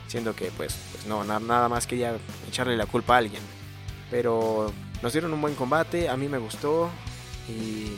siendo 0.07 0.35
que 0.35 0.51
pues, 0.57 0.75
pues 0.91 1.05
no, 1.05 1.23
na- 1.23 1.39
nada 1.39 1.69
más 1.69 1.85
quería 1.85 2.17
echarle 2.47 2.75
la 2.75 2.87
culpa 2.87 3.15
a 3.15 3.17
alguien. 3.19 3.43
Pero 4.09 4.73
nos 5.03 5.11
dieron 5.13 5.31
un 5.33 5.41
buen 5.41 5.53
combate, 5.53 6.09
a 6.09 6.17
mí 6.17 6.27
me 6.27 6.39
gustó 6.39 6.89
y 7.47 7.91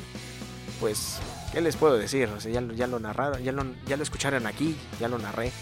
pues, 0.81 1.19
¿qué 1.53 1.61
les 1.61 1.77
puedo 1.77 1.97
decir? 1.97 2.27
O 2.35 2.41
sea, 2.41 2.51
ya, 2.51 2.61
ya 2.75 2.87
lo 2.87 2.99
narraron, 2.99 3.41
ya 3.41 3.53
lo, 3.53 3.63
ya 3.87 3.95
lo 3.95 4.03
escucharon 4.03 4.45
aquí, 4.45 4.75
ya 4.99 5.07
lo 5.07 5.17
narré. 5.17 5.53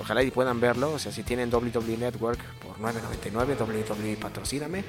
Ojalá 0.00 0.22
y 0.22 0.30
puedan 0.30 0.60
verlo, 0.60 0.92
o 0.92 0.98
sea, 0.98 1.12
si 1.12 1.22
tienen 1.22 1.52
WWE 1.52 1.98
Network 1.98 2.40
por 2.60 2.78
9.99, 2.78 3.60
WWE 3.60 4.16
patrocíname. 4.16 4.84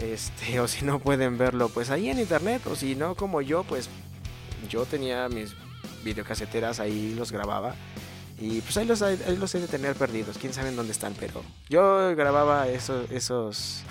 Este, 0.00 0.60
o 0.60 0.68
si 0.68 0.84
no 0.84 0.98
pueden 0.98 1.38
verlo, 1.38 1.68
pues 1.68 1.90
ahí 1.90 2.08
en 2.08 2.18
internet, 2.18 2.62
o 2.66 2.74
si 2.74 2.94
no, 2.94 3.14
como 3.14 3.42
yo, 3.42 3.64
pues 3.64 3.88
yo 4.68 4.84
tenía 4.84 5.28
mis 5.28 5.54
videocaseteras, 6.04 6.80
ahí 6.80 7.14
los 7.14 7.32
grababa. 7.32 7.74
Y 8.40 8.60
pues 8.60 8.76
ahí 8.76 8.86
los, 8.86 9.02
ahí 9.02 9.36
los 9.36 9.54
he 9.54 9.60
de 9.60 9.66
tener 9.66 9.96
perdidos, 9.96 10.38
quién 10.38 10.52
sabe 10.52 10.70
dónde 10.70 10.92
están, 10.92 11.12
pero 11.18 11.42
yo 11.68 12.14
grababa 12.14 12.68
esos, 12.68 13.10
esos, 13.10 13.82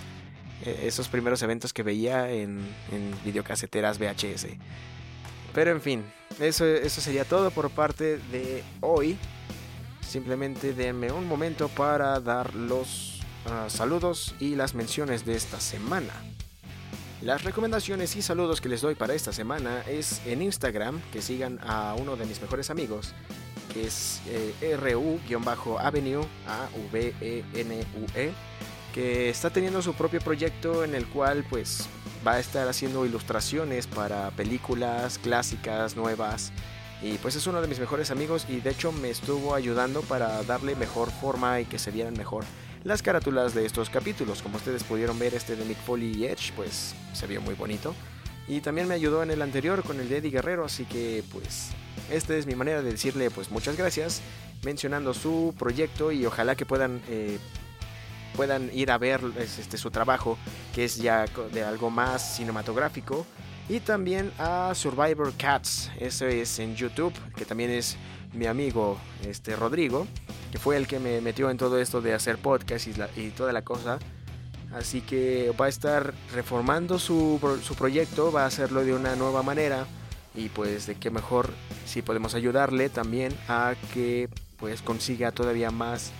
esos 0.63 1.09
primeros 1.09 1.41
eventos 1.41 1.73
que 1.73 1.83
veía 1.83 2.31
en, 2.31 2.59
en 2.91 3.13
videocaseteras 3.25 3.99
VHS. 3.99 4.47
Pero 5.53 5.71
en 5.71 5.81
fin, 5.81 6.05
eso, 6.39 6.65
eso 6.65 7.01
sería 7.01 7.25
todo 7.25 7.51
por 7.51 7.69
parte 7.69 8.19
de 8.31 8.63
hoy. 8.79 9.17
Simplemente 10.07 10.73
denme 10.73 11.11
un 11.11 11.27
momento 11.27 11.67
para 11.67 12.17
dar 12.21 12.55
los 12.55 13.19
ah, 13.45 13.65
saludos 13.67 14.35
y 14.39 14.55
las 14.55 14.73
menciones 14.73 15.25
de 15.25 15.35
esta 15.35 15.59
semana. 15.59 16.13
Las 17.21 17.43
recomendaciones 17.43 18.15
y 18.15 18.21
saludos 18.21 18.61
que 18.61 18.69
les 18.69 18.79
doy 18.79 18.95
para 18.95 19.15
esta 19.15 19.33
semana 19.33 19.81
es 19.81 20.21
en 20.25 20.41
Instagram, 20.41 21.01
que 21.11 21.21
sigan 21.21 21.59
a 21.61 21.93
uno 21.99 22.15
de 22.15 22.25
mis 22.25 22.41
mejores 22.41 22.69
amigos, 22.69 23.13
que 23.73 23.85
es 23.85 24.21
eh, 24.27 24.77
RU-Avenue, 24.79 26.25
A-V-E-N-U-E, 26.47 28.31
que 28.93 29.29
está 29.29 29.49
teniendo 29.49 29.81
su 29.81 29.93
propio 29.93 30.21
proyecto 30.21 30.85
en 30.85 30.95
el 30.95 31.05
cual 31.07 31.43
pues 31.49 31.89
va 32.25 32.33
a 32.33 32.39
estar 32.39 32.65
haciendo 32.69 33.05
ilustraciones 33.05 33.87
para 33.87 34.31
películas 34.31 35.17
clásicas, 35.17 35.97
nuevas, 35.97 36.53
y 37.01 37.17
pues 37.19 37.35
es 37.35 37.45
uno 37.47 37.61
de 37.61 37.67
mis 37.67 37.79
mejores 37.79 38.11
amigos 38.11 38.45
y 38.49 38.59
de 38.59 38.71
hecho 38.71 38.91
me 38.91 39.09
estuvo 39.09 39.53
ayudando 39.53 40.01
para 40.01 40.41
darle 40.43 40.75
mejor 40.75 41.11
forma 41.11 41.61
y 41.61 41.65
que 41.65 41.79
se 41.79 41.91
vieran 41.91 42.13
mejor 42.13 42.43
las 42.83 43.01
carátulas 43.01 43.53
de 43.53 43.65
estos 43.65 43.89
capítulos. 43.89 44.41
Como 44.41 44.57
ustedes 44.57 44.83
pudieron 44.83 45.19
ver 45.19 45.33
este 45.33 45.55
de 45.55 45.65
Mick 45.65 45.77
Foley 45.77 46.15
y 46.15 46.25
Edge, 46.25 46.53
pues 46.55 46.95
se 47.13 47.27
vio 47.27 47.41
muy 47.41 47.53
bonito. 47.53 47.93
Y 48.47 48.61
también 48.61 48.87
me 48.87 48.95
ayudó 48.95 49.23
en 49.23 49.31
el 49.31 49.41
anterior 49.41 49.83
con 49.83 49.99
el 49.99 50.07
de 50.07 50.17
Eddie 50.17 50.31
Guerrero, 50.31 50.65
así 50.65 50.85
que 50.85 51.23
pues 51.33 51.69
esta 52.09 52.35
es 52.35 52.45
mi 52.45 52.55
manera 52.55 52.81
de 52.81 52.91
decirle 52.91 53.29
pues 53.29 53.51
muchas 53.51 53.75
gracias, 53.75 54.21
mencionando 54.63 55.13
su 55.13 55.53
proyecto 55.59 56.11
y 56.11 56.25
ojalá 56.25 56.55
que 56.55 56.65
puedan 56.65 57.01
eh, 57.09 57.39
puedan 58.37 58.69
ir 58.73 58.91
a 58.91 58.97
ver 58.97 59.19
este, 59.37 59.77
su 59.77 59.91
trabajo, 59.91 60.37
que 60.73 60.85
es 60.85 60.97
ya 60.97 61.25
de 61.51 61.63
algo 61.63 61.89
más 61.89 62.37
cinematográfico. 62.37 63.25
Y 63.69 63.81
también 63.81 64.31
a 64.39 64.73
Survivor 64.73 65.33
Cats, 65.37 65.91
eso 65.99 66.25
es 66.25 66.59
en 66.59 66.75
YouTube, 66.75 67.13
que 67.35 67.43
también 67.43 67.69
es 67.69 67.97
mi 68.33 68.45
amigo 68.45 68.97
este, 69.25 69.55
Rodrigo, 69.57 70.07
que 70.51 70.57
fue 70.57 70.77
el 70.77 70.87
que 70.87 70.99
me 70.99 71.19
metió 71.19 71.49
en 71.49 71.57
todo 71.57 71.77
esto 71.79 72.01
de 72.01 72.13
hacer 72.13 72.37
podcast 72.37 72.87
y, 72.87 72.93
y 73.19 73.29
toda 73.31 73.51
la 73.51 73.63
cosa. 73.63 73.99
Así 74.73 75.01
que 75.01 75.53
va 75.59 75.65
a 75.65 75.69
estar 75.69 76.13
reformando 76.33 76.97
su, 76.97 77.39
su 77.61 77.75
proyecto, 77.75 78.31
va 78.31 78.43
a 78.43 78.47
hacerlo 78.47 78.85
de 78.85 78.93
una 78.93 79.15
nueva 79.15 79.43
manera. 79.43 79.85
Y 80.33 80.49
pues 80.49 80.85
de 80.87 80.95
qué 80.95 81.09
mejor 81.09 81.49
si 81.85 82.01
podemos 82.01 82.35
ayudarle 82.35 82.89
también 82.89 83.33
a 83.47 83.73
que 83.93 84.29
pues 84.57 84.81
consiga 84.81 85.31
todavía 85.31 85.71
más 85.71 86.11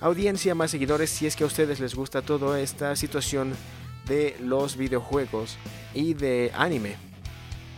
audiencia, 0.00 0.54
más 0.54 0.70
seguidores, 0.70 1.10
si 1.10 1.26
es 1.26 1.36
que 1.36 1.44
a 1.44 1.46
ustedes 1.46 1.78
les 1.78 1.94
gusta 1.94 2.20
toda 2.20 2.60
esta 2.60 2.96
situación 2.96 3.54
de 4.10 4.36
los 4.40 4.76
videojuegos 4.76 5.56
y 5.94 6.14
de 6.14 6.50
anime. 6.56 6.96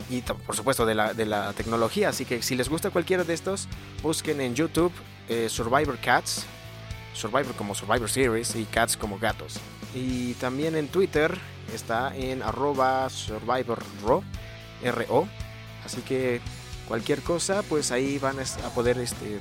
Y 0.08 0.22
por 0.22 0.56
supuesto 0.56 0.86
de 0.86 0.94
la, 0.94 1.52
tecnología. 1.52 2.08
Así 2.08 2.24
que 2.24 2.42
si 2.42 2.56
les 2.56 2.70
gusta 2.70 2.90
cualquiera 2.90 3.22
de 3.22 3.34
estos, 3.34 3.68
busquen 4.02 4.40
en 4.40 4.54
YouTube 4.54 4.92
eh, 5.28 5.48
Survivor 5.50 5.98
Cats. 5.98 6.46
Survivor 7.12 7.54
como 7.54 7.74
Survivor 7.74 8.08
Series 8.08 8.56
y 8.56 8.64
Cats 8.64 8.96
como 8.96 9.18
gatos. 9.18 9.60
Y 9.94 10.32
también 10.34 10.74
en 10.74 10.88
Twitter 10.88 11.36
está 11.74 12.16
en 12.16 12.42
arroba 12.42 13.08
SurvivorRo. 13.10 14.24
RO. 14.82 15.28
Así 15.84 16.00
que 16.00 16.40
cualquier 16.88 17.20
cosa, 17.20 17.62
pues 17.62 17.92
ahí 17.92 18.18
van 18.18 18.36
a 18.40 18.68
poder 18.74 18.98
este, 18.98 19.38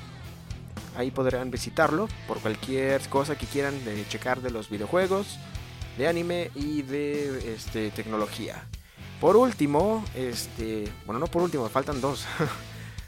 ahí 0.98 1.10
podrán 1.10 1.52
visitarlo 1.52 2.08
por 2.28 2.40
cualquier 2.40 3.02
cosa 3.10 3.38
que 3.38 3.46
quieran 3.46 3.84
de 3.86 4.06
checar 4.08 4.42
de 4.42 4.52
los 4.52 4.70
videojuegos, 4.70 5.40
de 5.98 6.08
anime 6.08 6.52
y 6.56 6.82
de 6.82 7.54
este, 7.54 7.92
tecnología. 7.92 8.68
Por 9.20 9.36
último, 9.36 10.04
este, 10.16 10.92
bueno, 11.06 11.20
no 11.20 11.28
por 11.28 11.44
último, 11.44 11.68
faltan 11.70 12.02
dos. 12.02 12.26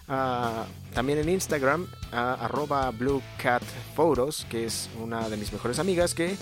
Ah, 0.09 0.65
también 0.93 1.17
en 1.19 1.29
Instagram, 1.29 1.87
ah, 2.11 2.37
arroba 2.41 2.91
Blue 2.91 3.21
Cat 3.41 3.63
Photos, 3.95 4.45
que 4.49 4.65
es 4.65 4.89
una 5.01 5.29
de 5.29 5.37
mis 5.37 5.53
mejores 5.53 5.79
amigas 5.79 6.13
que 6.13 6.35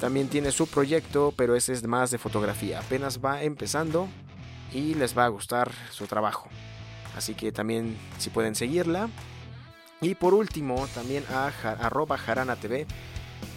también 0.00 0.28
tiene 0.28 0.50
su 0.50 0.66
proyecto, 0.66 1.32
pero 1.36 1.54
ese 1.54 1.72
es 1.72 1.86
más 1.86 2.10
de 2.10 2.18
fotografía. 2.18 2.80
Apenas 2.80 3.20
va 3.24 3.42
empezando 3.42 4.08
y 4.72 4.94
les 4.94 5.16
va 5.16 5.26
a 5.26 5.28
gustar 5.28 5.70
su 5.90 6.06
trabajo. 6.06 6.48
Así 7.16 7.34
que 7.34 7.52
también 7.52 7.96
si 8.18 8.30
pueden 8.30 8.54
seguirla. 8.54 9.08
Y 10.00 10.16
por 10.16 10.34
último, 10.34 10.86
también 10.94 11.24
a 11.30 11.46
arroba 11.80 12.18
Jarana 12.18 12.56
TV. 12.56 12.86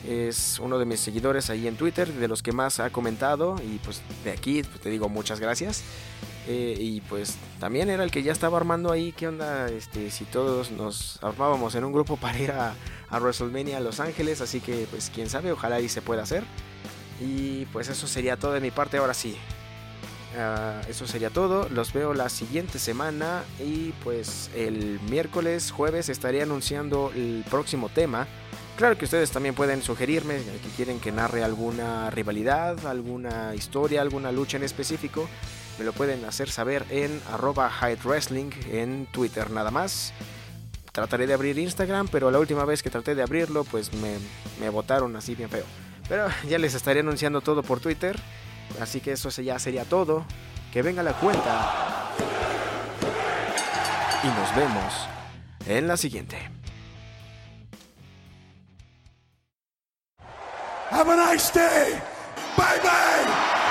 Es 0.07 0.59
uno 0.59 0.79
de 0.79 0.85
mis 0.85 0.99
seguidores 0.99 1.49
ahí 1.49 1.67
en 1.67 1.75
Twitter, 1.75 2.11
de 2.11 2.27
los 2.27 2.41
que 2.41 2.51
más 2.51 2.79
ha 2.79 2.89
comentado. 2.89 3.55
Y 3.63 3.77
pues 3.79 4.01
de 4.23 4.31
aquí 4.31 4.63
pues, 4.63 4.81
te 4.81 4.89
digo 4.89 5.09
muchas 5.09 5.39
gracias. 5.39 5.83
Eh, 6.47 6.77
y 6.79 7.01
pues 7.01 7.35
también 7.59 7.89
era 7.89 8.05
el 8.05 8.11
que 8.11 8.23
ya 8.23 8.31
estaba 8.31 8.57
armando 8.57 8.91
ahí. 8.91 9.11
¿Qué 9.11 9.27
onda? 9.27 9.67
Este, 9.67 10.09
si 10.11 10.23
todos 10.25 10.71
nos 10.71 11.21
armábamos 11.21 11.75
en 11.75 11.83
un 11.83 11.91
grupo 11.91 12.15
para 12.21 12.39
ir 12.39 12.51
a, 12.51 12.73
a 13.09 13.19
WrestleMania 13.19 13.77
a 13.77 13.81
Los 13.81 13.99
Ángeles. 13.99 14.41
Así 14.41 14.61
que 14.61 14.87
pues 14.89 15.11
quién 15.13 15.29
sabe, 15.29 15.51
ojalá 15.51 15.81
y 15.81 15.89
se 15.89 16.01
pueda 16.01 16.23
hacer. 16.23 16.43
Y 17.19 17.65
pues 17.67 17.89
eso 17.89 18.07
sería 18.07 18.37
todo 18.37 18.53
de 18.53 18.61
mi 18.61 18.71
parte 18.71 18.97
ahora 18.97 19.13
sí. 19.13 19.35
Ah, 20.37 20.81
eso 20.87 21.07
sería 21.07 21.29
todo. 21.29 21.67
Los 21.69 21.93
veo 21.93 22.13
la 22.13 22.29
siguiente 22.29 22.79
semana. 22.79 23.43
Y 23.59 23.91
pues 24.03 24.49
el 24.55 24.99
miércoles, 25.09 25.71
jueves 25.71 26.09
estaré 26.09 26.41
anunciando 26.41 27.11
el 27.15 27.43
próximo 27.49 27.89
tema. 27.89 28.27
Claro 28.77 28.95
que 28.95 29.05
ustedes 29.05 29.31
también 29.31 29.55
pueden 29.55 29.81
sugerirme 29.81 30.37
que 30.37 30.69
quieren 30.75 30.99
que 30.99 31.11
narre 31.11 31.43
alguna 31.43 32.11
rivalidad, 32.11 32.85
alguna 32.85 33.55
historia, 33.55 34.01
alguna 34.01 34.31
lucha 34.31 34.57
en 34.57 34.63
específico. 34.63 35.27
Me 35.79 35.83
lo 35.83 35.93
pueden 35.93 36.23
hacer 36.25 36.51
saber 36.51 36.85
en 36.91 37.19
arroba 37.31 37.71
Hyde 37.71 37.97
Wrestling 38.03 38.51
en 38.69 39.07
Twitter 39.07 39.49
nada 39.49 39.71
más. 39.71 40.13
Trataré 40.91 41.25
de 41.25 41.33
abrir 41.33 41.57
Instagram, 41.57 42.07
pero 42.07 42.29
la 42.29 42.37
última 42.37 42.65
vez 42.65 42.83
que 42.83 42.91
traté 42.91 43.15
de 43.15 43.23
abrirlo, 43.23 43.63
pues 43.63 43.91
me, 43.93 44.17
me 44.59 44.69
botaron 44.69 45.15
así 45.15 45.33
bien 45.33 45.49
feo. 45.49 45.65
Pero 46.07 46.27
ya 46.47 46.59
les 46.59 46.75
estaré 46.75 46.99
anunciando 46.99 47.41
todo 47.41 47.63
por 47.63 47.79
Twitter. 47.79 48.15
Así 48.79 48.99
que 48.99 49.13
eso 49.13 49.29
ya 49.41 49.57
sería 49.57 49.85
todo. 49.85 50.23
Que 50.71 50.83
venga 50.83 51.01
la 51.01 51.13
cuenta. 51.13 52.13
Y 54.23 54.27
nos 54.27 54.55
vemos 54.55 55.07
en 55.65 55.87
la 55.87 55.97
siguiente. 55.97 56.56
Have 60.89 61.09
a 61.09 61.15
nice 61.15 61.49
day. 61.51 62.01
Bye 62.55 62.79
bye. 62.81 63.66